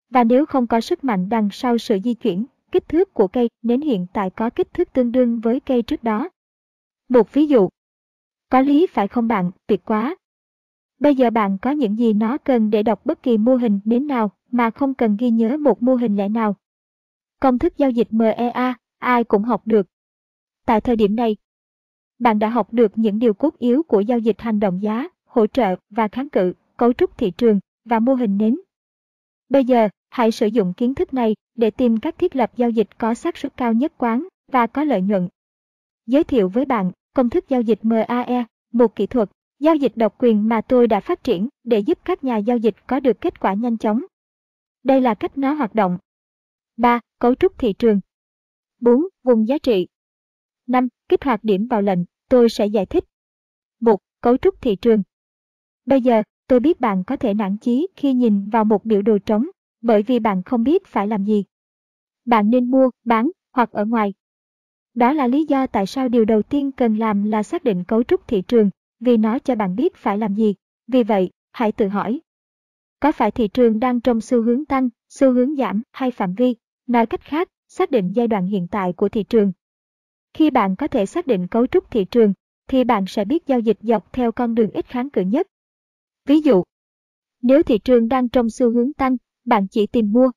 Và 0.10 0.24
nếu 0.24 0.46
không 0.46 0.68
có 0.68 0.82
sức 0.82 1.04
mạnh 1.04 1.30
đằng 1.30 1.50
sau 1.52 1.78
sự 1.78 2.00
di 2.04 2.14
chuyển, 2.14 2.46
kích 2.72 2.88
thước 2.88 3.14
của 3.14 3.28
cây 3.28 3.50
nến 3.62 3.82
hiện 3.82 4.06
tại 4.14 4.30
có 4.30 4.50
kích 4.50 4.74
thước 4.74 4.94
tương 4.94 5.12
đương 5.12 5.40
với 5.40 5.60
cây 5.60 5.82
trước 5.82 6.04
đó. 6.04 6.30
Một 7.10 7.34
ví 7.34 7.48
dụ. 7.48 7.70
Có 8.54 8.62
lý 8.62 8.88
phải 8.88 9.08
không 9.08 9.28
bạn, 9.28 9.52
tuyệt 9.68 9.86
quá. 9.86 10.16
Bây 11.00 11.16
giờ 11.16 11.30
bạn 11.30 11.58
có 11.62 11.72
những 11.72 11.98
gì 11.98 12.14
nó 12.14 12.38
cần 12.38 12.70
để 12.70 12.84
đọc 12.84 13.06
bất 13.06 13.24
kỳ 13.24 13.38
mô 13.38 13.56
hình 13.56 13.80
nến 13.86 14.08
nào 14.08 14.32
mà 14.52 14.70
không 14.70 14.94
cần 14.94 15.18
ghi 15.20 15.30
nhớ 15.30 15.58
một 15.58 15.84
mô 15.84 15.96
hình 15.96 16.16
lẻ 16.16 16.30
nào. 16.30 16.56
Công 17.40 17.60
thức 17.60 17.78
giao 17.78 17.90
dịch 17.90 18.08
MEA, 18.12 18.74
ai 19.00 19.24
cũng 19.24 19.44
học 19.44 19.62
được. 19.66 19.88
Tại 20.66 20.82
thời 20.82 20.96
điểm 20.96 21.16
này, 21.16 21.36
bạn 22.20 22.40
đã 22.40 22.50
học 22.50 22.74
được 22.74 22.92
những 22.96 23.20
điều 23.20 23.34
cốt 23.34 23.58
yếu 23.58 23.84
của 23.84 24.00
giao 24.00 24.20
dịch 24.20 24.42
hành 24.42 24.60
động 24.60 24.82
giá, 24.82 25.08
hỗ 25.26 25.48
trợ 25.48 25.76
và 25.90 26.08
kháng 26.08 26.30
cự, 26.30 26.54
cấu 26.78 26.94
trúc 26.94 27.18
thị 27.18 27.32
trường 27.32 27.60
và 27.86 28.00
mô 28.00 28.14
hình 28.14 28.38
nến. 28.38 28.56
Bây 29.50 29.66
giờ, 29.66 29.90
hãy 30.10 30.32
sử 30.32 30.48
dụng 30.48 30.74
kiến 30.74 30.96
thức 30.96 31.14
này 31.14 31.36
để 31.56 31.72
tìm 31.72 32.00
các 32.00 32.18
thiết 32.18 32.36
lập 32.36 32.52
giao 32.58 32.70
dịch 32.70 32.98
có 32.98 33.14
xác 33.14 33.38
suất 33.38 33.58
cao 33.58 33.74
nhất 33.74 33.94
quán 33.98 34.28
và 34.52 34.68
có 34.68 34.84
lợi 34.84 35.02
nhuận. 35.02 35.28
Giới 36.06 36.24
thiệu 36.24 36.50
với 36.50 36.66
bạn 36.66 36.92
công 37.14 37.30
thức 37.30 37.50
giao 37.50 37.62
dịch 37.62 37.80
MAE, 37.86 38.46
một 38.72 38.96
kỹ 38.96 39.08
thuật 39.08 39.30
giao 39.60 39.76
dịch 39.76 39.92
độc 39.96 40.16
quyền 40.20 40.50
mà 40.50 40.62
tôi 40.62 40.88
đã 40.88 41.00
phát 41.00 41.24
triển 41.24 41.50
để 41.64 41.80
giúp 41.80 42.00
các 42.06 42.24
nhà 42.24 42.38
giao 42.38 42.58
dịch 42.58 42.76
có 42.88 43.00
được 43.00 43.22
kết 43.22 43.40
quả 43.40 43.54
nhanh 43.54 43.78
chóng. 43.78 44.02
Đây 44.84 45.02
là 45.02 45.14
cách 45.14 45.38
nó 45.38 45.54
hoạt 45.54 45.76
động. 45.76 45.98
3. 46.78 47.00
Cấu 47.20 47.36
trúc 47.36 47.58
thị 47.58 47.74
trường 47.74 48.00
4. 48.80 49.08
Vùng 49.24 49.48
giá 49.48 49.58
trị 49.58 49.88
5. 50.68 50.88
Kích 51.10 51.24
hoạt 51.24 51.44
điểm 51.44 51.68
vào 51.68 51.82
lệnh, 51.82 52.00
tôi 52.30 52.50
sẽ 52.50 52.66
giải 52.66 52.86
thích. 52.86 53.04
1. 53.80 54.00
Cấu 54.22 54.38
trúc 54.38 54.62
thị 54.62 54.76
trường 54.76 55.04
Bây 55.86 56.02
giờ, 56.02 56.24
tôi 56.48 56.60
biết 56.60 56.80
bạn 56.80 57.04
có 57.04 57.18
thể 57.18 57.34
nản 57.34 57.58
chí 57.58 57.88
khi 57.96 58.14
nhìn 58.14 58.50
vào 58.50 58.66
một 58.66 58.86
biểu 58.86 59.02
đồ 59.02 59.18
trống, 59.18 59.48
bởi 59.82 60.04
vì 60.04 60.20
bạn 60.20 60.44
không 60.44 60.64
biết 60.64 60.86
phải 60.88 61.08
làm 61.08 61.26
gì. 61.26 61.44
Bạn 62.26 62.50
nên 62.50 62.72
mua, 62.72 62.90
bán, 63.06 63.32
hoặc 63.54 63.72
ở 63.72 63.86
ngoài. 63.86 64.14
Đó 64.94 65.14
là 65.14 65.28
lý 65.28 65.46
do 65.46 65.68
tại 65.68 65.86
sao 65.86 66.10
điều 66.10 66.26
đầu 66.26 66.42
tiên 66.42 66.72
cần 66.72 66.98
làm 66.98 67.24
là 67.24 67.44
xác 67.44 67.64
định 67.64 67.84
cấu 67.84 68.04
trúc 68.04 68.28
thị 68.28 68.42
trường, 68.42 68.70
vì 69.00 69.18
nó 69.18 69.40
cho 69.40 69.56
bạn 69.56 69.76
biết 69.76 69.96
phải 69.96 70.18
làm 70.18 70.36
gì. 70.36 70.56
Vì 70.88 71.04
vậy, 71.04 71.30
hãy 71.52 71.72
tự 71.72 71.88
hỏi. 71.88 72.22
Có 73.00 73.12
phải 73.12 73.32
thị 73.32 73.48
trường 73.48 73.80
đang 73.80 74.00
trong 74.00 74.22
xu 74.22 74.42
hướng 74.42 74.66
tăng, 74.66 74.90
xu 75.10 75.32
hướng 75.32 75.56
giảm 75.56 75.82
hay 75.92 76.12
phạm 76.12 76.34
vi? 76.34 76.56
Nói 76.88 77.06
cách 77.06 77.22
khác, 77.22 77.50
xác 77.68 77.92
định 77.92 78.12
giai 78.16 78.28
đoạn 78.28 78.48
hiện 78.48 78.68
tại 78.72 78.94
của 78.94 79.10
thị 79.10 79.24
trường. 79.24 79.52
Khi 80.34 80.50
bạn 80.50 80.76
có 80.76 80.88
thể 80.88 81.06
xác 81.06 81.28
định 81.28 81.48
cấu 81.48 81.68
trúc 81.68 81.92
thị 81.92 82.06
trường, 82.06 82.34
thì 82.68 82.84
bạn 82.84 83.06
sẽ 83.08 83.26
biết 83.26 83.48
giao 83.48 83.60
dịch 83.60 83.78
dọc 83.82 84.14
theo 84.14 84.32
con 84.32 84.56
đường 84.56 84.72
ít 84.72 84.86
kháng 84.86 85.10
cự 85.10 85.22
nhất. 85.22 85.48
Ví 86.26 86.42
dụ, 86.42 86.64
nếu 87.42 87.64
thị 87.64 87.78
trường 87.78 88.08
đang 88.08 88.30
trong 88.30 88.50
xu 88.50 88.70
hướng 88.70 88.94
tăng, 88.94 89.18
bạn 89.46 89.68
chỉ 89.68 89.88
tìm 89.88 90.12
mua. 90.12 90.32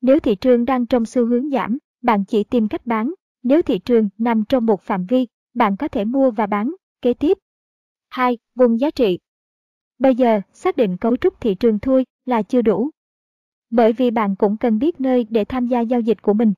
Nếu 0.00 0.20
thị 0.20 0.34
trường 0.34 0.64
đang 0.64 0.86
trong 0.86 1.04
xu 1.04 1.26
hướng 1.26 1.50
giảm, 1.50 1.78
bạn 2.02 2.24
chỉ 2.24 2.44
tìm 2.44 2.68
cách 2.68 2.86
bán. 2.86 3.14
Nếu 3.42 3.62
thị 3.62 3.78
trường 3.78 4.08
nằm 4.18 4.44
trong 4.44 4.66
một 4.66 4.82
phạm 4.82 5.06
vi, 5.06 5.26
bạn 5.54 5.76
có 5.76 5.88
thể 5.88 6.04
mua 6.04 6.30
và 6.30 6.46
bán. 6.46 6.74
Kế 7.02 7.14
tiếp. 7.14 7.38
2. 8.08 8.38
Vùng 8.54 8.80
giá 8.80 8.90
trị. 8.90 9.18
Bây 9.98 10.14
giờ, 10.14 10.40
xác 10.52 10.76
định 10.76 10.96
cấu 10.96 11.16
trúc 11.16 11.40
thị 11.40 11.54
trường 11.54 11.78
thôi 11.78 12.06
là 12.24 12.42
chưa 12.42 12.62
đủ. 12.62 12.90
Bởi 13.70 13.92
vì 13.92 14.10
bạn 14.10 14.36
cũng 14.36 14.56
cần 14.56 14.78
biết 14.78 15.00
nơi 15.00 15.26
để 15.30 15.44
tham 15.44 15.66
gia 15.66 15.80
giao 15.80 16.00
dịch 16.00 16.22
của 16.22 16.34
mình. 16.34 16.52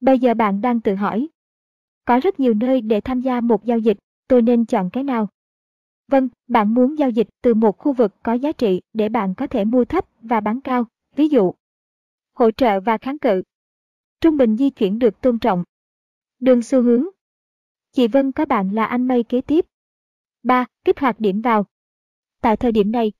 Bây 0.00 0.18
giờ 0.18 0.34
bạn 0.34 0.60
đang 0.60 0.80
tự 0.80 0.94
hỏi. 0.94 1.28
Có 2.04 2.20
rất 2.22 2.40
nhiều 2.40 2.54
nơi 2.54 2.80
để 2.80 3.00
tham 3.00 3.20
gia 3.20 3.40
một 3.40 3.64
giao 3.64 3.78
dịch, 3.78 3.98
tôi 4.28 4.42
nên 4.42 4.66
chọn 4.66 4.90
cái 4.90 5.04
nào? 5.04 5.28
Vâng, 6.08 6.28
bạn 6.48 6.74
muốn 6.74 6.98
giao 6.98 7.10
dịch 7.10 7.28
từ 7.42 7.54
một 7.54 7.78
khu 7.78 7.92
vực 7.92 8.14
có 8.22 8.32
giá 8.32 8.52
trị 8.52 8.80
để 8.92 9.08
bạn 9.08 9.34
có 9.34 9.46
thể 9.46 9.64
mua 9.64 9.84
thấp 9.84 10.04
và 10.22 10.40
bán 10.40 10.60
cao. 10.60 10.84
Ví 11.16 11.28
dụ, 11.28 11.54
hỗ 12.34 12.50
trợ 12.50 12.80
và 12.80 12.98
kháng 12.98 13.18
cự. 13.18 13.42
Trung 14.20 14.36
bình 14.36 14.56
di 14.56 14.70
chuyển 14.70 14.98
được 14.98 15.20
tôn 15.20 15.38
trọng. 15.38 15.64
Đường 16.40 16.62
xu 16.62 16.82
hướng. 16.82 17.04
Chị 17.92 18.08
Vân 18.08 18.32
có 18.32 18.44
bạn 18.44 18.74
là 18.74 18.84
anh 18.84 19.08
Mây 19.08 19.22
kế 19.22 19.40
tiếp. 19.40 19.66
3. 20.42 20.64
Kích 20.84 21.00
hoạt 21.00 21.20
điểm 21.20 21.40
vào. 21.40 21.64
Tại 22.40 22.56
thời 22.56 22.72
điểm 22.72 22.92
này, 22.92 23.12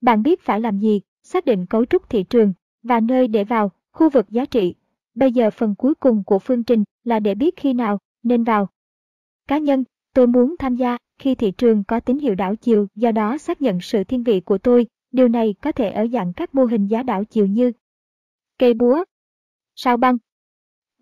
bạn 0.00 0.22
biết 0.22 0.42
phải 0.42 0.60
làm 0.60 0.78
gì, 0.78 1.00
xác 1.22 1.44
định 1.44 1.66
cấu 1.66 1.84
trúc 1.84 2.10
thị 2.10 2.22
trường 2.22 2.52
và 2.82 3.00
nơi 3.00 3.28
để 3.28 3.44
vào, 3.44 3.70
khu 3.92 4.10
vực 4.10 4.30
giá 4.30 4.44
trị. 4.44 4.74
Bây 5.14 5.32
giờ 5.32 5.50
phần 5.50 5.74
cuối 5.74 5.94
cùng 5.94 6.24
của 6.24 6.38
phương 6.38 6.64
trình 6.64 6.84
là 7.04 7.20
để 7.20 7.34
biết 7.34 7.56
khi 7.56 7.72
nào 7.72 7.98
nên 8.22 8.44
vào. 8.44 8.68
Cá 9.48 9.58
nhân, 9.58 9.84
tôi 10.14 10.26
muốn 10.26 10.56
tham 10.58 10.76
gia 10.76 10.98
khi 11.18 11.34
thị 11.34 11.50
trường 11.50 11.84
có 11.84 12.00
tín 12.00 12.18
hiệu 12.18 12.34
đảo 12.34 12.56
chiều, 12.56 12.86
do 12.94 13.12
đó 13.12 13.38
xác 13.38 13.62
nhận 13.62 13.80
sự 13.80 14.04
thiên 14.04 14.22
vị 14.22 14.40
của 14.40 14.58
tôi. 14.58 14.86
Điều 15.12 15.28
này 15.28 15.54
có 15.62 15.72
thể 15.72 15.90
ở 15.90 16.06
dạng 16.06 16.32
các 16.32 16.54
mô 16.54 16.64
hình 16.64 16.86
giá 16.86 17.02
đảo 17.02 17.24
chiều 17.24 17.46
như 17.46 17.72
cây 18.58 18.74
búa, 18.74 19.04
sao 19.74 19.96
băng, 19.96 20.16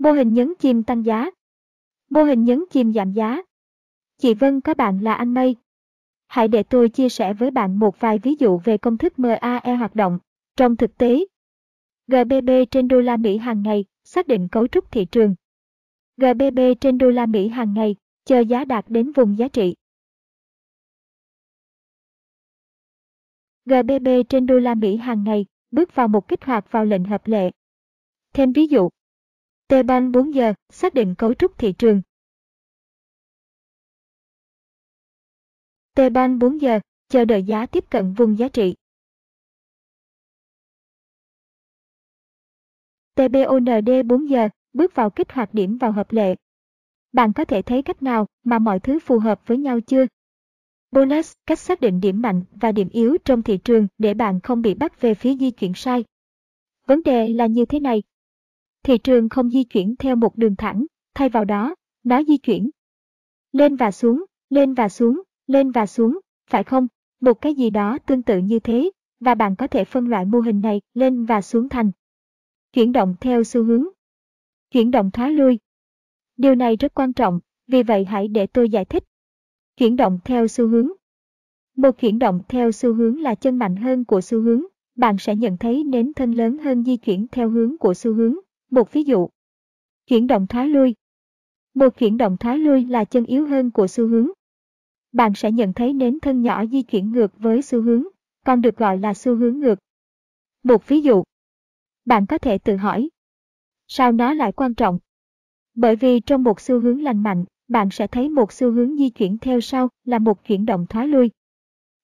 mô 0.02 0.12
hình 0.12 0.34
nhấn 0.34 0.52
chìm 0.58 0.82
tăng 0.82 1.04
giá, 1.04 1.30
mô 2.10 2.22
hình 2.22 2.44
nhấn 2.44 2.64
chìm 2.70 2.92
giảm 2.92 3.12
giá. 3.12 3.42
Chị 4.18 4.34
Vân 4.34 4.60
có 4.60 4.74
bạn 4.74 5.00
là 5.00 5.14
anh 5.14 5.34
Mây. 5.34 5.56
Hãy 6.26 6.48
để 6.48 6.62
tôi 6.62 6.88
chia 6.88 7.08
sẻ 7.08 7.32
với 7.34 7.50
bạn 7.50 7.78
một 7.78 8.00
vài 8.00 8.18
ví 8.18 8.34
dụ 8.38 8.60
về 8.64 8.78
công 8.78 8.98
thức 8.98 9.18
MAE 9.18 9.74
hoạt 9.78 9.94
động. 9.94 10.18
Trong 10.56 10.76
thực 10.76 10.98
tế, 10.98 11.24
GBP 12.06 12.70
trên 12.70 12.88
đô 12.88 13.00
la 13.00 13.16
Mỹ 13.16 13.36
hàng 13.36 13.62
ngày 13.62 13.84
xác 14.04 14.26
định 14.26 14.48
cấu 14.48 14.66
trúc 14.66 14.90
thị 14.90 15.04
trường. 15.04 15.34
GBP 16.16 16.80
trên 16.80 16.98
đô 16.98 17.10
la 17.10 17.26
Mỹ 17.26 17.48
hàng 17.48 17.74
ngày 17.74 17.96
chờ 18.24 18.40
giá 18.40 18.64
đạt 18.64 18.84
đến 18.88 19.12
vùng 19.12 19.38
giá 19.38 19.48
trị. 19.48 19.74
GBP 23.64 24.28
trên 24.28 24.46
đô 24.46 24.58
la 24.58 24.74
Mỹ 24.74 24.96
hàng 24.96 25.24
ngày 25.24 25.46
bước 25.70 25.94
vào 25.94 26.08
một 26.08 26.28
kích 26.28 26.44
hoạt 26.44 26.72
vào 26.72 26.84
lệnh 26.84 27.04
hợp 27.04 27.26
lệ. 27.26 27.50
Thêm 28.34 28.52
ví 28.52 28.66
dụ, 28.66 28.88
T-Ban 29.72 30.12
4 30.12 30.34
giờ 30.34 30.54
xác 30.70 30.94
định 30.94 31.14
cấu 31.14 31.34
trúc 31.34 31.58
thị 31.58 31.72
trường. 31.78 32.02
T-Ban 35.94 36.38
4 36.38 36.60
giờ 36.60 36.80
chờ 37.08 37.24
đợi 37.24 37.42
giá 37.42 37.66
tiếp 37.66 37.84
cận 37.90 38.12
vùng 38.12 38.38
giá 38.38 38.48
trị. 38.48 38.74
TBOND 43.14 43.90
4 44.06 44.30
giờ 44.30 44.48
bước 44.72 44.94
vào 44.94 45.10
kích 45.10 45.32
hoạt 45.32 45.54
điểm 45.54 45.78
vào 45.78 45.92
hợp 45.92 46.12
lệ. 46.12 46.34
Bạn 47.12 47.32
có 47.32 47.44
thể 47.44 47.62
thấy 47.62 47.82
cách 47.82 48.02
nào 48.02 48.26
mà 48.44 48.58
mọi 48.58 48.80
thứ 48.80 48.98
phù 48.98 49.18
hợp 49.18 49.40
với 49.46 49.58
nhau 49.58 49.80
chưa? 49.80 50.06
Bonus, 50.90 51.32
cách 51.46 51.58
xác 51.58 51.80
định 51.80 52.00
điểm 52.00 52.22
mạnh 52.22 52.42
và 52.50 52.72
điểm 52.72 52.88
yếu 52.88 53.16
trong 53.24 53.42
thị 53.42 53.58
trường 53.64 53.86
để 53.98 54.14
bạn 54.14 54.40
không 54.40 54.62
bị 54.62 54.74
bắt 54.74 55.00
về 55.00 55.14
phía 55.14 55.36
di 55.36 55.50
chuyển 55.50 55.72
sai. 55.74 56.04
Vấn 56.86 57.02
đề 57.02 57.28
là 57.28 57.46
như 57.46 57.64
thế 57.64 57.80
này. 57.80 58.02
Thị 58.82 58.98
trường 58.98 59.28
không 59.28 59.50
di 59.50 59.64
chuyển 59.64 59.96
theo 59.96 60.16
một 60.16 60.36
đường 60.36 60.56
thẳng, 60.56 60.86
thay 61.14 61.28
vào 61.28 61.44
đó, 61.44 61.74
nó 62.04 62.22
di 62.22 62.38
chuyển. 62.38 62.70
Lên 63.52 63.76
và 63.76 63.90
xuống, 63.90 64.24
lên 64.50 64.74
và 64.74 64.88
xuống, 64.88 65.22
lên 65.46 65.70
và 65.70 65.86
xuống, 65.86 66.18
phải 66.50 66.64
không? 66.64 66.86
Một 67.20 67.34
cái 67.34 67.54
gì 67.54 67.70
đó 67.70 67.98
tương 68.06 68.22
tự 68.22 68.38
như 68.38 68.58
thế, 68.58 68.90
và 69.20 69.34
bạn 69.34 69.56
có 69.56 69.66
thể 69.66 69.84
phân 69.84 70.08
loại 70.08 70.24
mô 70.24 70.40
hình 70.40 70.60
này 70.60 70.80
lên 70.94 71.24
và 71.24 71.42
xuống 71.42 71.68
thành. 71.68 71.90
Chuyển 72.72 72.92
động 72.92 73.14
theo 73.20 73.44
xu 73.44 73.64
hướng. 73.64 73.84
Chuyển 74.70 74.90
động 74.90 75.10
thoái 75.10 75.32
lui. 75.32 75.58
Điều 76.36 76.54
này 76.54 76.76
rất 76.76 76.94
quan 76.94 77.12
trọng, 77.12 77.40
vì 77.66 77.82
vậy 77.82 78.04
hãy 78.04 78.28
để 78.28 78.46
tôi 78.46 78.70
giải 78.70 78.84
thích. 78.84 79.04
Chuyển 79.76 79.96
động 79.96 80.18
theo 80.24 80.48
xu 80.48 80.68
hướng. 80.68 80.88
Một 81.76 81.90
chuyển 81.98 82.18
động 82.18 82.40
theo 82.48 82.72
xu 82.72 82.94
hướng 82.94 83.20
là 83.20 83.34
chân 83.34 83.56
mạnh 83.56 83.76
hơn 83.76 84.04
của 84.04 84.20
xu 84.20 84.40
hướng, 84.40 84.62
bạn 84.94 85.16
sẽ 85.18 85.36
nhận 85.36 85.56
thấy 85.58 85.84
nến 85.84 86.12
thân 86.14 86.32
lớn 86.32 86.58
hơn 86.58 86.84
di 86.84 86.96
chuyển 86.96 87.26
theo 87.32 87.50
hướng 87.50 87.78
của 87.78 87.94
xu 87.94 88.14
hướng. 88.14 88.36
Một 88.72 88.92
ví 88.92 89.02
dụ. 89.04 89.28
Chuyển 90.06 90.26
động 90.26 90.46
thoái 90.46 90.68
lui. 90.68 90.94
Một 91.74 91.98
chuyển 91.98 92.16
động 92.16 92.36
thoái 92.36 92.58
lui 92.58 92.86
là 92.86 93.04
chân 93.04 93.24
yếu 93.24 93.46
hơn 93.46 93.70
của 93.70 93.86
xu 93.86 94.08
hướng. 94.08 94.28
Bạn 95.12 95.32
sẽ 95.34 95.52
nhận 95.52 95.72
thấy 95.72 95.92
nến 95.92 96.20
thân 96.20 96.42
nhỏ 96.42 96.66
di 96.66 96.82
chuyển 96.82 97.12
ngược 97.12 97.38
với 97.38 97.62
xu 97.62 97.82
hướng, 97.82 98.04
còn 98.46 98.60
được 98.60 98.76
gọi 98.76 98.98
là 98.98 99.14
xu 99.14 99.36
hướng 99.36 99.58
ngược. 99.58 99.78
Một 100.62 100.88
ví 100.88 101.00
dụ. 101.00 101.22
Bạn 102.04 102.26
có 102.26 102.38
thể 102.38 102.58
tự 102.58 102.76
hỏi. 102.76 103.10
Sao 103.88 104.12
nó 104.12 104.34
lại 104.34 104.52
quan 104.52 104.74
trọng? 104.74 104.98
Bởi 105.74 105.96
vì 105.96 106.20
trong 106.20 106.42
một 106.42 106.60
xu 106.60 106.80
hướng 106.80 107.02
lành 107.02 107.22
mạnh, 107.22 107.44
bạn 107.68 107.88
sẽ 107.90 108.06
thấy 108.06 108.28
một 108.28 108.52
xu 108.52 108.72
hướng 108.72 108.96
di 108.96 109.10
chuyển 109.10 109.38
theo 109.38 109.60
sau 109.60 109.88
là 110.04 110.18
một 110.18 110.44
chuyển 110.44 110.66
động 110.66 110.86
thoái 110.86 111.08
lui. 111.08 111.30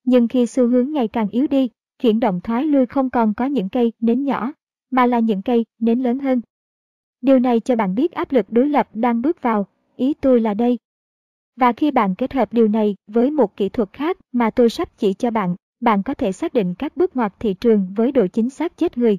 Nhưng 0.05 0.29
khi 0.29 0.47
xu 0.47 0.69
hướng 0.69 0.93
ngày 0.93 1.09
càng 1.09 1.29
yếu 1.29 1.47
đi, 1.47 1.71
chuyển 1.99 2.21
động 2.21 2.41
thoái 2.41 2.65
lui 2.65 2.87
không 2.87 3.11
còn 3.11 3.35
có 3.35 3.45
những 3.45 3.69
cây 3.69 3.93
nến 4.01 4.25
nhỏ, 4.25 4.53
mà 4.91 5.07
là 5.07 5.19
những 5.19 5.43
cây 5.43 5.65
nến 5.79 6.01
lớn 6.01 6.19
hơn. 6.19 6.41
Điều 7.21 7.39
này 7.39 7.61
cho 7.61 7.77
bạn 7.77 7.95
biết 7.95 8.13
áp 8.13 8.33
lực 8.33 8.47
đối 8.49 8.69
lập 8.69 8.89
đang 8.95 9.23
bước 9.23 9.43
vào, 9.43 9.67
ý 9.97 10.15
tôi 10.15 10.41
là 10.41 10.55
đây. 10.55 10.79
Và 11.57 11.73
khi 11.73 11.91
bạn 11.91 12.15
kết 12.15 12.33
hợp 12.33 12.53
điều 12.53 12.69
này 12.69 12.97
với 13.07 13.31
một 13.31 13.57
kỹ 13.57 13.69
thuật 13.69 13.93
khác 13.93 14.17
mà 14.33 14.51
tôi 14.51 14.71
sắp 14.71 14.99
chỉ 14.99 15.15
cho 15.15 15.31
bạn, 15.31 15.57
bạn 15.81 16.03
có 16.03 16.15
thể 16.15 16.33
xác 16.33 16.55
định 16.55 16.75
các 16.75 16.97
bước 16.97 17.17
ngoặt 17.17 17.35
thị 17.41 17.55
trường 17.55 17.95
với 17.97 18.13
độ 18.13 18.27
chính 18.27 18.51
xác 18.51 18.77
chết 18.77 18.99
người. 18.99 19.19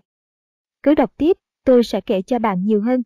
Cứ 0.84 0.96
đọc 0.96 1.14
tiếp, 1.18 1.38
tôi 1.66 1.84
sẽ 1.84 2.02
kể 2.02 2.22
cho 2.22 2.40
bạn 2.40 2.66
nhiều 2.66 2.82
hơn. 2.82 3.04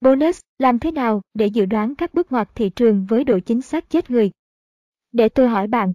Bonus, 0.00 0.40
làm 0.58 0.78
thế 0.78 0.92
nào 0.92 1.22
để 1.34 1.46
dự 1.46 1.66
đoán 1.66 1.94
các 1.94 2.14
bước 2.14 2.32
ngoặt 2.32 2.48
thị 2.54 2.70
trường 2.70 3.06
với 3.08 3.24
độ 3.24 3.38
chính 3.38 3.62
xác 3.62 3.90
chết 3.90 4.10
người? 4.10 4.30
Để 5.12 5.28
tôi 5.28 5.48
hỏi 5.48 5.66
bạn. 5.66 5.92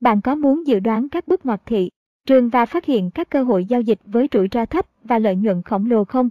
Bạn 0.00 0.20
có 0.20 0.34
muốn 0.34 0.66
dự 0.66 0.80
đoán 0.80 1.08
các 1.08 1.28
bước 1.28 1.46
ngoặt 1.46 1.62
thị 1.66 1.90
trường 2.26 2.48
và 2.48 2.66
phát 2.66 2.84
hiện 2.84 3.10
các 3.10 3.30
cơ 3.30 3.42
hội 3.42 3.64
giao 3.64 3.80
dịch 3.80 3.98
với 4.04 4.28
rủi 4.32 4.48
ro 4.52 4.66
thấp 4.66 4.86
và 5.02 5.18
lợi 5.18 5.36
nhuận 5.36 5.62
khổng 5.62 5.86
lồ 5.86 6.04
không? 6.04 6.28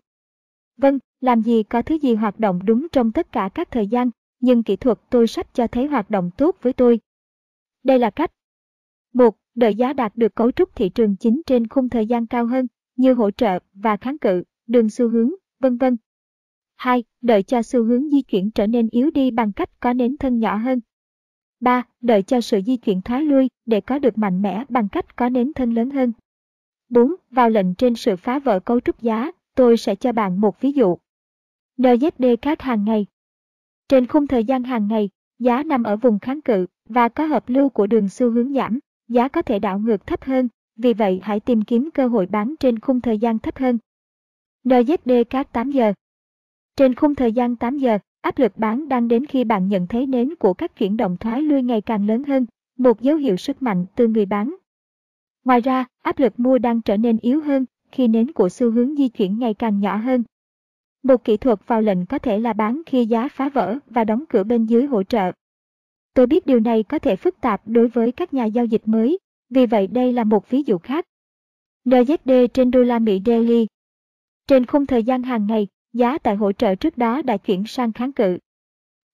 Vâng, 0.78 1.00
làm 1.22 1.42
gì 1.42 1.64
có 1.64 1.82
thứ 1.82 1.96
gì 1.96 2.16
hoạt 2.16 2.40
động 2.40 2.60
đúng 2.66 2.88
trong 2.92 3.12
tất 3.12 3.32
cả 3.32 3.50
các 3.54 3.72
thời 3.72 3.88
gian, 3.88 4.10
nhưng 4.40 4.64
kỹ 4.64 4.76
thuật 4.76 5.00
tôi 5.10 5.28
sắp 5.28 5.54
cho 5.54 5.68
thấy 5.68 5.88
hoạt 5.88 6.10
động 6.10 6.32
tốt 6.38 6.56
với 6.62 6.74
tôi. 6.74 7.00
Đây 7.84 8.00
là 8.00 8.10
cách. 8.10 8.32
1. 9.14 9.36
Đợi 9.56 9.76
giá 9.76 9.94
đạt 9.94 10.16
được 10.16 10.36
cấu 10.36 10.52
trúc 10.52 10.76
thị 10.76 10.90
trường 10.90 11.16
chính 11.16 11.42
trên 11.46 11.68
khung 11.68 11.90
thời 11.90 12.06
gian 12.06 12.28
cao 12.28 12.46
hơn, 12.46 12.68
như 12.96 13.14
hỗ 13.14 13.32
trợ 13.32 13.60
và 13.74 13.98
kháng 13.98 14.18
cự, 14.18 14.44
đường 14.68 14.90
xu 14.90 15.10
hướng, 15.10 15.32
vân 15.60 15.78
vân. 15.78 15.98
2. 16.76 17.04
Đợi 17.22 17.44
cho 17.44 17.62
xu 17.62 17.84
hướng 17.84 18.10
di 18.10 18.22
chuyển 18.22 18.52
trở 18.52 18.68
nên 18.68 18.90
yếu 18.92 19.12
đi 19.12 19.32
bằng 19.32 19.52
cách 19.54 19.80
có 19.80 19.94
nến 19.94 20.18
thân 20.18 20.40
nhỏ 20.40 20.56
hơn. 20.56 20.80
3. 21.60 21.84
Đợi 22.02 22.24
cho 22.24 22.42
sự 22.42 22.62
di 22.66 22.78
chuyển 22.78 23.02
thoái 23.02 23.22
lui 23.22 23.50
để 23.66 23.82
có 23.82 24.00
được 24.00 24.18
mạnh 24.18 24.42
mẽ 24.42 24.64
bằng 24.70 24.90
cách 24.90 25.16
có 25.16 25.30
nến 25.30 25.54
thân 25.54 25.74
lớn 25.74 25.90
hơn. 25.90 26.12
4. 26.90 27.16
Vào 27.32 27.50
lệnh 27.50 27.76
trên 27.76 27.96
sự 27.96 28.16
phá 28.16 28.40
vỡ 28.40 28.60
cấu 28.60 28.80
trúc 28.80 29.02
giá, 29.02 29.32
tôi 29.56 29.78
sẽ 29.78 29.96
cho 29.96 30.12
bạn 30.12 30.42
một 30.42 30.62
ví 30.62 30.72
dụ. 30.72 30.98
NZD 31.78 32.36
khác 32.42 32.62
hàng 32.62 32.84
ngày. 32.84 33.06
Trên 33.90 34.08
khung 34.08 34.28
thời 34.28 34.44
gian 34.44 34.64
hàng 34.64 34.88
ngày, 34.88 35.10
giá 35.40 35.64
nằm 35.64 35.84
ở 35.84 35.98
vùng 35.98 36.20
kháng 36.20 36.42
cự 36.42 36.68
và 36.90 37.10
có 37.10 37.26
hợp 37.26 37.50
lưu 37.50 37.70
của 37.70 37.88
đường 37.88 38.10
xu 38.10 38.32
hướng 38.32 38.54
giảm, 38.54 38.80
giá 39.08 39.28
có 39.28 39.42
thể 39.42 39.60
đảo 39.60 39.80
ngược 39.80 40.08
thấp 40.08 40.24
hơn, 40.24 40.48
vì 40.76 40.94
vậy 40.94 41.20
hãy 41.24 41.40
tìm 41.40 41.62
kiếm 41.62 41.90
cơ 41.94 42.08
hội 42.08 42.26
bán 42.26 42.56
trên 42.60 42.80
khung 42.80 43.02
thời 43.02 43.18
gian 43.18 43.40
thấp 43.40 43.58
hơn. 43.58 43.78
NZD 44.64 45.24
các 45.30 45.54
8 45.54 45.72
giờ. 45.72 45.94
Trên 46.76 46.96
khung 46.96 47.16
thời 47.16 47.32
gian 47.32 47.56
8 47.56 47.78
giờ, 47.78 47.98
áp 48.22 48.40
lực 48.40 48.58
bán 48.58 48.90
đang 48.90 49.08
đến 49.08 49.26
khi 49.26 49.44
bạn 49.44 49.68
nhận 49.68 49.88
thấy 49.88 50.08
nến 50.08 50.36
của 50.36 50.54
các 50.54 50.76
chuyển 50.76 50.98
động 50.98 51.18
thoái 51.18 51.42
lui 51.42 51.64
ngày 51.64 51.82
càng 51.82 52.08
lớn 52.08 52.24
hơn, 52.24 52.46
một 52.78 53.02
dấu 53.02 53.18
hiệu 53.18 53.38
sức 53.38 53.62
mạnh 53.62 53.86
từ 53.96 54.08
người 54.08 54.26
bán. 54.26 54.56
Ngoài 55.46 55.62
ra, 55.62 55.86
áp 56.02 56.20
lực 56.20 56.40
mua 56.40 56.58
đang 56.58 56.82
trở 56.82 56.98
nên 56.98 57.18
yếu 57.18 57.42
hơn 57.42 57.66
khi 57.94 58.08
nến 58.08 58.32
của 58.32 58.50
xu 58.50 58.72
hướng 58.72 58.96
di 58.96 59.10
chuyển 59.10 59.40
ngày 59.40 59.54
càng 59.54 59.80
nhỏ 59.80 59.96
hơn. 59.96 60.24
Một 61.04 61.24
kỹ 61.24 61.38
thuật 61.38 61.60
vào 61.68 61.82
lệnh 61.82 62.06
có 62.06 62.20
thể 62.20 62.40
là 62.40 62.54
bán 62.54 62.82
khi 62.86 63.06
giá 63.06 63.28
phá 63.28 63.50
vỡ 63.50 63.78
và 63.88 64.04
đóng 64.04 64.24
cửa 64.30 64.44
bên 64.44 64.66
dưới 64.66 64.86
hỗ 64.86 65.04
trợ. 65.04 65.32
Tôi 66.14 66.28
biết 66.28 66.46
điều 66.46 66.60
này 66.60 66.84
có 66.84 67.00
thể 67.00 67.16
phức 67.16 67.42
tạp 67.42 67.62
đối 67.66 67.88
với 67.88 68.12
các 68.12 68.34
nhà 68.34 68.46
giao 68.46 68.66
dịch 68.66 68.82
mới, 68.86 69.20
vì 69.50 69.66
vậy 69.66 69.88
đây 69.88 70.14
là 70.14 70.24
một 70.24 70.50
ví 70.50 70.64
dụ 70.66 70.78
khác. 70.78 71.06
NZD 71.86 72.48
trên 72.48 72.72
đô 72.72 72.84
la 72.84 73.00
Mỹ 73.00 73.22
daily. 73.26 73.68
Trên 74.48 74.66
khung 74.66 74.86
thời 74.86 75.04
gian 75.04 75.24
hàng 75.24 75.48
ngày, 75.48 75.68
giá 75.94 76.18
tại 76.18 76.36
hỗ 76.36 76.52
trợ 76.52 76.76
trước 76.76 76.98
đó 76.98 77.22
đã 77.22 77.38
chuyển 77.38 77.64
sang 77.66 77.94
kháng 77.94 78.14
cự. 78.14 78.38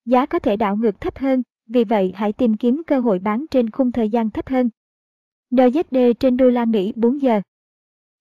Giá 0.06 0.26
có 0.26 0.40
thể 0.40 0.58
đảo 0.58 0.78
ngược 0.78 1.02
thấp 1.02 1.18
hơn, 1.18 1.44
vì 1.68 1.84
vậy 1.84 2.12
hãy 2.16 2.34
tìm 2.34 2.58
kiếm 2.58 2.82
cơ 2.88 3.00
hội 3.00 3.20
bán 3.20 3.46
trên 3.52 3.70
khung 3.70 3.92
thời 3.92 4.10
gian 4.10 4.30
thấp 4.30 4.48
hơn. 4.48 4.70
NZD 5.52 6.14
trên 6.14 6.38
đô 6.38 6.50
la 6.50 6.66
Mỹ 6.66 6.94
4 6.96 7.22
giờ. 7.22 7.42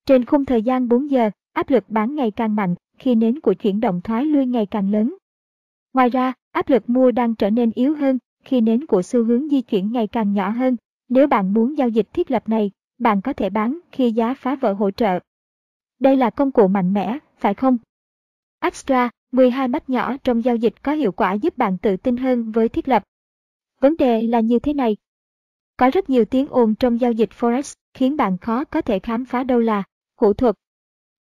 Trên 0.09 0.25
khung 0.25 0.45
thời 0.45 0.61
gian 0.61 0.87
4 0.87 1.11
giờ, 1.11 1.29
áp 1.53 1.69
lực 1.69 1.83
bán 1.87 2.15
ngày 2.15 2.31
càng 2.31 2.55
mạnh 2.55 2.75
khi 2.97 3.15
nến 3.15 3.39
của 3.39 3.53
chuyển 3.53 3.79
động 3.79 4.01
thoái 4.01 4.25
lui 4.25 4.45
ngày 4.45 4.65
càng 4.65 4.91
lớn. 4.91 5.15
Ngoài 5.93 6.09
ra, 6.09 6.33
áp 6.51 6.69
lực 6.69 6.89
mua 6.89 7.11
đang 7.11 7.35
trở 7.35 7.49
nên 7.49 7.71
yếu 7.71 7.95
hơn 7.95 8.17
khi 8.43 8.61
nến 8.61 8.85
của 8.85 9.01
xu 9.01 9.23
hướng 9.23 9.49
di 9.49 9.61
chuyển 9.61 9.91
ngày 9.91 10.07
càng 10.07 10.33
nhỏ 10.33 10.49
hơn. 10.49 10.77
Nếu 11.09 11.27
bạn 11.27 11.53
muốn 11.53 11.77
giao 11.77 11.89
dịch 11.89 12.13
thiết 12.13 12.31
lập 12.31 12.49
này, 12.49 12.71
bạn 12.97 13.21
có 13.21 13.33
thể 13.33 13.49
bán 13.49 13.79
khi 13.91 14.11
giá 14.11 14.33
phá 14.33 14.55
vỡ 14.55 14.73
hỗ 14.73 14.91
trợ. 14.91 15.19
Đây 15.99 16.17
là 16.17 16.29
công 16.29 16.51
cụ 16.51 16.67
mạnh 16.67 16.93
mẽ, 16.93 17.17
phải 17.37 17.53
không? 17.53 17.77
Extra, 18.59 19.09
12 19.31 19.67
mắt 19.67 19.89
nhỏ 19.89 20.17
trong 20.23 20.43
giao 20.43 20.55
dịch 20.55 20.83
có 20.83 20.91
hiệu 20.91 21.11
quả 21.11 21.33
giúp 21.33 21.57
bạn 21.57 21.77
tự 21.77 21.97
tin 21.97 22.17
hơn 22.17 22.51
với 22.51 22.69
thiết 22.69 22.87
lập. 22.87 23.03
Vấn 23.81 23.97
đề 23.97 24.21
là 24.21 24.39
như 24.39 24.59
thế 24.59 24.73
này. 24.73 24.97
Có 25.77 25.89
rất 25.93 26.09
nhiều 26.09 26.25
tiếng 26.25 26.47
ồn 26.49 26.75
trong 26.75 27.01
giao 27.01 27.11
dịch 27.11 27.29
Forex 27.39 27.75
khiến 27.93 28.17
bạn 28.17 28.37
khó 28.37 28.63
có 28.63 28.81
thể 28.81 28.99
khám 28.99 29.25
phá 29.25 29.43
đâu 29.43 29.59
là 29.59 29.83
hữu 30.19 30.33
thuật. 30.33 30.55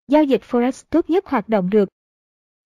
Giao 0.09 0.25
dịch 0.25 0.41
Forex 0.51 0.85
tốt 0.91 1.11
nhất 1.11 1.27
hoạt 1.27 1.49
động 1.49 1.71
được. 1.71 1.89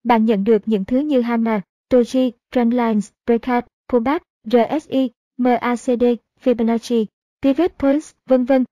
Bạn 0.04 0.24
nhận 0.24 0.44
được 0.44 0.62
những 0.66 0.84
thứ 0.84 0.98
như 0.98 1.20
Hammer, 1.20 1.60
Doji, 1.90 2.30
Trendlines, 2.50 3.10
Breakout, 3.26 3.64
Pullback, 3.88 4.24
RSI, 4.44 5.10
MACD, 5.36 6.04
Fibonacci, 6.42 7.06
Pivot 7.42 7.72
Points, 7.78 8.14
vân 8.26 8.44
vân. 8.44 8.64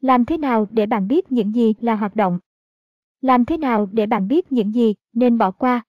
Làm 0.00 0.24
thế 0.24 0.38
nào 0.38 0.66
để 0.70 0.86
bạn 0.86 1.08
biết 1.08 1.32
những 1.32 1.54
gì 1.54 1.74
là 1.80 1.94
hoạt 1.94 2.16
động? 2.16 2.38
Làm 3.20 3.44
thế 3.44 3.56
nào 3.56 3.88
để 3.92 4.06
bạn 4.06 4.28
biết 4.28 4.52
những 4.52 4.74
gì 4.74 4.94
nên 5.12 5.38
bỏ 5.38 5.50
qua? 5.50 5.84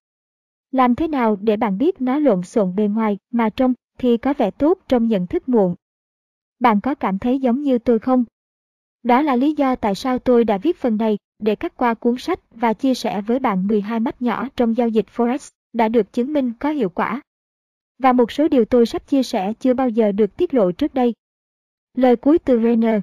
Làm 0.71 0.95
thế 0.95 1.07
nào 1.07 1.35
để 1.35 1.57
bạn 1.57 1.77
biết 1.77 2.01
nó 2.01 2.19
lộn 2.19 2.43
xộn 2.43 2.75
bề 2.75 2.87
ngoài 2.87 3.17
mà 3.31 3.49
trong 3.49 3.73
thì 3.97 4.17
có 4.17 4.33
vẻ 4.37 4.51
tốt 4.51 4.79
trong 4.87 5.07
nhận 5.07 5.27
thức 5.27 5.49
muộn? 5.49 5.75
Bạn 6.59 6.81
có 6.81 6.95
cảm 6.95 7.19
thấy 7.19 7.39
giống 7.39 7.61
như 7.61 7.79
tôi 7.79 7.99
không? 7.99 8.23
Đó 9.03 9.21
là 9.21 9.35
lý 9.35 9.53
do 9.53 9.75
tại 9.75 9.95
sao 9.95 10.19
tôi 10.19 10.45
đã 10.45 10.57
viết 10.57 10.77
phần 10.77 10.97
này 10.97 11.17
để 11.39 11.55
cắt 11.55 11.77
qua 11.77 11.93
cuốn 11.93 12.17
sách 12.17 12.39
và 12.51 12.73
chia 12.73 12.93
sẻ 12.93 13.21
với 13.21 13.39
bạn 13.39 13.67
12 13.67 13.99
mắt 13.99 14.21
nhỏ 14.21 14.47
trong 14.55 14.77
giao 14.77 14.89
dịch 14.89 15.05
Forex 15.15 15.51
đã 15.73 15.89
được 15.89 16.13
chứng 16.13 16.33
minh 16.33 16.51
có 16.59 16.69
hiệu 16.69 16.89
quả. 16.89 17.21
Và 17.99 18.13
một 18.13 18.31
số 18.31 18.47
điều 18.47 18.65
tôi 18.65 18.85
sắp 18.85 19.07
chia 19.07 19.23
sẻ 19.23 19.53
chưa 19.53 19.73
bao 19.73 19.89
giờ 19.89 20.11
được 20.11 20.37
tiết 20.37 20.53
lộ 20.53 20.71
trước 20.71 20.93
đây. 20.93 21.13
Lời 21.97 22.15
cuối 22.15 22.39
từ 22.39 22.61
Rainer 22.63 23.01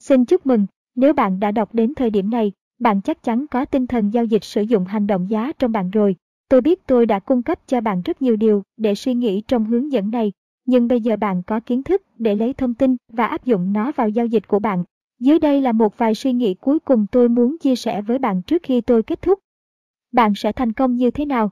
Xin 0.00 0.24
chúc 0.24 0.46
mừng, 0.46 0.66
nếu 0.94 1.12
bạn 1.12 1.40
đã 1.40 1.50
đọc 1.50 1.74
đến 1.74 1.94
thời 1.94 2.10
điểm 2.10 2.30
này, 2.30 2.52
bạn 2.78 3.00
chắc 3.00 3.22
chắn 3.22 3.46
có 3.46 3.64
tinh 3.64 3.86
thần 3.86 4.10
giao 4.10 4.24
dịch 4.24 4.44
sử 4.44 4.62
dụng 4.62 4.84
hành 4.84 5.06
động 5.06 5.30
giá 5.30 5.52
trong 5.58 5.72
bạn 5.72 5.90
rồi. 5.90 6.16
Tôi 6.48 6.60
biết 6.60 6.86
tôi 6.86 7.06
đã 7.06 7.18
cung 7.18 7.42
cấp 7.42 7.58
cho 7.66 7.80
bạn 7.80 8.02
rất 8.04 8.22
nhiều 8.22 8.36
điều 8.36 8.62
để 8.76 8.94
suy 8.94 9.14
nghĩ 9.14 9.42
trong 9.48 9.64
hướng 9.64 9.92
dẫn 9.92 10.10
này, 10.10 10.32
nhưng 10.66 10.88
bây 10.88 11.00
giờ 11.00 11.16
bạn 11.16 11.42
có 11.42 11.60
kiến 11.60 11.82
thức 11.82 12.02
để 12.18 12.34
lấy 12.34 12.52
thông 12.52 12.74
tin 12.74 12.96
và 13.08 13.26
áp 13.26 13.44
dụng 13.44 13.72
nó 13.72 13.92
vào 13.92 14.08
giao 14.08 14.26
dịch 14.26 14.48
của 14.48 14.58
bạn. 14.58 14.84
Dưới 15.18 15.38
đây 15.38 15.60
là 15.60 15.72
một 15.72 15.98
vài 15.98 16.14
suy 16.14 16.32
nghĩ 16.32 16.54
cuối 16.54 16.78
cùng 16.78 17.06
tôi 17.12 17.28
muốn 17.28 17.56
chia 17.58 17.76
sẻ 17.76 18.02
với 18.02 18.18
bạn 18.18 18.42
trước 18.42 18.62
khi 18.62 18.80
tôi 18.80 19.02
kết 19.02 19.22
thúc. 19.22 19.38
Bạn 20.12 20.32
sẽ 20.36 20.52
thành 20.52 20.72
công 20.72 20.96
như 20.96 21.10
thế 21.10 21.24
nào? 21.24 21.50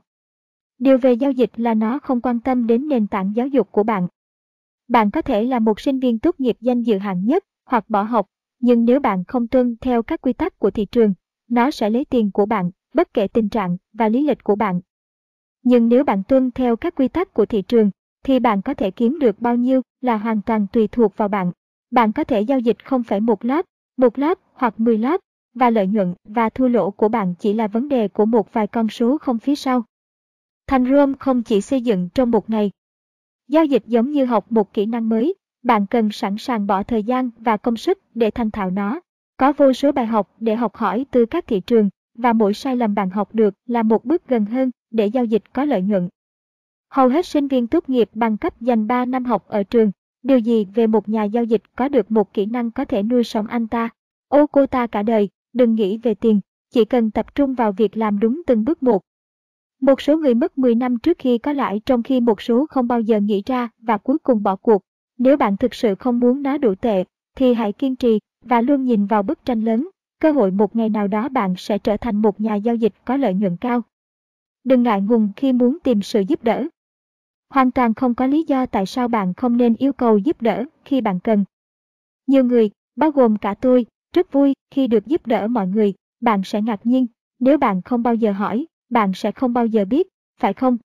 Điều 0.79 0.97
về 0.97 1.13
giao 1.13 1.31
dịch 1.31 1.51
là 1.55 1.73
nó 1.73 1.99
không 1.99 2.21
quan 2.21 2.39
tâm 2.39 2.67
đến 2.67 2.87
nền 2.87 3.07
tảng 3.07 3.31
giáo 3.35 3.47
dục 3.47 3.71
của 3.71 3.83
bạn. 3.83 4.07
Bạn 4.87 5.11
có 5.11 5.21
thể 5.21 5.43
là 5.43 5.59
một 5.59 5.79
sinh 5.79 5.99
viên 5.99 6.19
tốt 6.19 6.39
nghiệp 6.39 6.57
danh 6.59 6.81
dự 6.81 6.97
hạng 6.97 7.25
nhất 7.25 7.43
hoặc 7.65 7.89
bỏ 7.89 8.03
học, 8.03 8.25
nhưng 8.59 8.85
nếu 8.85 8.99
bạn 8.99 9.23
không 9.27 9.47
tuân 9.47 9.75
theo 9.81 10.03
các 10.03 10.21
quy 10.21 10.33
tắc 10.33 10.59
của 10.59 10.71
thị 10.71 10.85
trường, 10.85 11.13
nó 11.49 11.71
sẽ 11.71 11.89
lấy 11.89 12.05
tiền 12.05 12.31
của 12.31 12.45
bạn, 12.45 12.71
bất 12.93 13.13
kể 13.13 13.27
tình 13.27 13.49
trạng 13.49 13.77
và 13.93 14.09
lý 14.09 14.27
lịch 14.27 14.43
của 14.43 14.55
bạn. 14.55 14.81
Nhưng 15.63 15.89
nếu 15.89 16.03
bạn 16.03 16.23
tuân 16.27 16.51
theo 16.51 16.75
các 16.75 16.95
quy 16.95 17.07
tắc 17.07 17.33
của 17.33 17.45
thị 17.45 17.61
trường, 17.61 17.91
thì 18.23 18.39
bạn 18.39 18.61
có 18.61 18.73
thể 18.73 18.91
kiếm 18.91 19.19
được 19.19 19.39
bao 19.39 19.55
nhiêu 19.55 19.81
là 20.01 20.17
hoàn 20.17 20.41
toàn 20.41 20.67
tùy 20.73 20.87
thuộc 20.87 21.17
vào 21.17 21.27
bạn. 21.27 21.51
Bạn 21.93 22.11
có 22.11 22.23
thể 22.23 22.41
giao 22.41 22.59
dịch 22.59 22.85
không 22.85 23.03
phải 23.03 23.19
một 23.19 23.45
lát 23.45 23.65
một 23.97 24.19
lót 24.19 24.37
hoặc 24.53 24.79
10 24.79 24.97
lát, 24.97 25.21
và 25.53 25.69
lợi 25.69 25.87
nhuận 25.87 26.13
và 26.23 26.49
thua 26.49 26.67
lỗ 26.67 26.91
của 26.91 27.09
bạn 27.09 27.33
chỉ 27.39 27.53
là 27.53 27.67
vấn 27.67 27.89
đề 27.89 28.07
của 28.07 28.25
một 28.25 28.53
vài 28.53 28.67
con 28.67 28.89
số 28.89 29.17
không 29.17 29.39
phía 29.39 29.55
sau. 29.55 29.83
Thành 30.67 30.85
Rome 30.85 31.13
không 31.19 31.43
chỉ 31.43 31.61
xây 31.61 31.81
dựng 31.81 32.09
trong 32.13 32.31
một 32.31 32.49
ngày. 32.49 32.71
Giao 33.47 33.65
dịch 33.65 33.83
giống 33.85 34.11
như 34.11 34.25
học 34.25 34.51
một 34.51 34.73
kỹ 34.73 34.85
năng 34.85 35.09
mới, 35.09 35.35
bạn 35.63 35.85
cần 35.87 36.11
sẵn 36.11 36.37
sàng 36.37 36.67
bỏ 36.67 36.83
thời 36.83 37.03
gian 37.03 37.29
và 37.37 37.57
công 37.57 37.77
sức 37.77 37.99
để 38.15 38.31
thành 38.31 38.51
thạo 38.51 38.69
nó. 38.69 38.99
Có 39.37 39.53
vô 39.53 39.73
số 39.73 39.91
bài 39.91 40.05
học 40.05 40.35
để 40.39 40.55
học 40.55 40.75
hỏi 40.75 41.05
từ 41.11 41.25
các 41.25 41.47
thị 41.47 41.59
trường, 41.59 41.89
và 42.15 42.33
mỗi 42.33 42.53
sai 42.53 42.75
lầm 42.75 42.95
bạn 42.95 43.09
học 43.09 43.35
được 43.35 43.53
là 43.65 43.83
một 43.83 44.05
bước 44.05 44.27
gần 44.27 44.45
hơn 44.45 44.71
để 44.91 45.07
giao 45.07 45.25
dịch 45.25 45.43
có 45.53 45.65
lợi 45.65 45.81
nhuận. 45.81 46.09
Hầu 46.89 47.07
hết 47.09 47.25
sinh 47.25 47.47
viên 47.47 47.67
tốt 47.67 47.89
nghiệp 47.89 48.09
bằng 48.13 48.37
cấp 48.37 48.61
dành 48.61 48.87
3 48.87 49.05
năm 49.05 49.25
học 49.25 49.47
ở 49.47 49.63
trường, 49.63 49.91
điều 50.23 50.37
gì 50.37 50.65
về 50.65 50.87
một 50.87 51.09
nhà 51.09 51.23
giao 51.23 51.43
dịch 51.43 51.61
có 51.75 51.87
được 51.87 52.11
một 52.11 52.33
kỹ 52.33 52.45
năng 52.45 52.71
có 52.71 52.85
thể 52.85 53.03
nuôi 53.03 53.23
sống 53.23 53.47
anh 53.47 53.67
ta? 53.67 53.89
Ô 54.27 54.47
cô 54.47 54.65
ta 54.65 54.87
cả 54.87 55.03
đời, 55.03 55.29
đừng 55.53 55.75
nghĩ 55.75 55.97
về 55.97 56.13
tiền, 56.13 56.39
chỉ 56.73 56.85
cần 56.85 57.11
tập 57.11 57.35
trung 57.35 57.53
vào 57.53 57.71
việc 57.71 57.97
làm 57.97 58.19
đúng 58.19 58.41
từng 58.47 58.65
bước 58.65 58.83
một. 58.83 59.01
Một 59.81 60.01
số 60.01 60.17
người 60.17 60.33
mất 60.33 60.57
10 60.57 60.75
năm 60.75 60.97
trước 60.97 61.17
khi 61.19 61.37
có 61.37 61.53
lãi 61.53 61.81
trong 61.85 62.03
khi 62.03 62.19
một 62.19 62.41
số 62.41 62.65
không 62.69 62.87
bao 62.87 63.01
giờ 63.01 63.19
nghĩ 63.19 63.43
ra 63.45 63.69
và 63.77 63.97
cuối 63.97 64.17
cùng 64.19 64.43
bỏ 64.43 64.55
cuộc. 64.55 64.81
Nếu 65.17 65.37
bạn 65.37 65.57
thực 65.57 65.73
sự 65.73 65.95
không 65.95 66.19
muốn 66.19 66.43
nó 66.43 66.57
đủ 66.57 66.75
tệ, 66.75 67.03
thì 67.35 67.53
hãy 67.53 67.73
kiên 67.73 67.95
trì 67.95 68.19
và 68.41 68.61
luôn 68.61 68.83
nhìn 68.83 69.05
vào 69.05 69.23
bức 69.23 69.45
tranh 69.45 69.61
lớn. 69.61 69.89
Cơ 70.19 70.31
hội 70.31 70.51
một 70.51 70.75
ngày 70.75 70.89
nào 70.89 71.07
đó 71.07 71.29
bạn 71.29 71.53
sẽ 71.57 71.77
trở 71.77 71.97
thành 71.97 72.15
một 72.15 72.41
nhà 72.41 72.55
giao 72.55 72.75
dịch 72.75 72.93
có 73.05 73.17
lợi 73.17 73.33
nhuận 73.33 73.57
cao. 73.57 73.81
Đừng 74.63 74.83
ngại 74.83 75.01
ngùng 75.01 75.29
khi 75.35 75.53
muốn 75.53 75.77
tìm 75.83 76.01
sự 76.01 76.21
giúp 76.27 76.43
đỡ. 76.43 76.67
Hoàn 77.53 77.71
toàn 77.71 77.93
không 77.93 78.15
có 78.15 78.27
lý 78.27 78.43
do 78.47 78.65
tại 78.65 78.85
sao 78.85 79.07
bạn 79.07 79.33
không 79.33 79.57
nên 79.57 79.75
yêu 79.77 79.93
cầu 79.93 80.17
giúp 80.17 80.41
đỡ 80.41 80.65
khi 80.85 81.01
bạn 81.01 81.19
cần. 81.19 81.45
Nhiều 82.27 82.43
người, 82.43 82.69
bao 82.95 83.11
gồm 83.11 83.37
cả 83.37 83.53
tôi, 83.53 83.85
rất 84.15 84.31
vui 84.31 84.53
khi 84.71 84.87
được 84.87 85.05
giúp 85.05 85.27
đỡ 85.27 85.47
mọi 85.47 85.67
người, 85.67 85.93
bạn 86.21 86.41
sẽ 86.43 86.61
ngạc 86.61 86.85
nhiên, 86.85 87.07
nếu 87.39 87.57
bạn 87.57 87.81
không 87.81 88.03
bao 88.03 88.15
giờ 88.15 88.31
hỏi, 88.31 88.65
bạn 88.89 89.11
sẽ 89.15 89.31
không 89.31 89.53
bao 89.53 89.65
giờ 89.65 89.85
biết, 89.85 90.07
phải 90.39 90.53
không? 90.53 90.77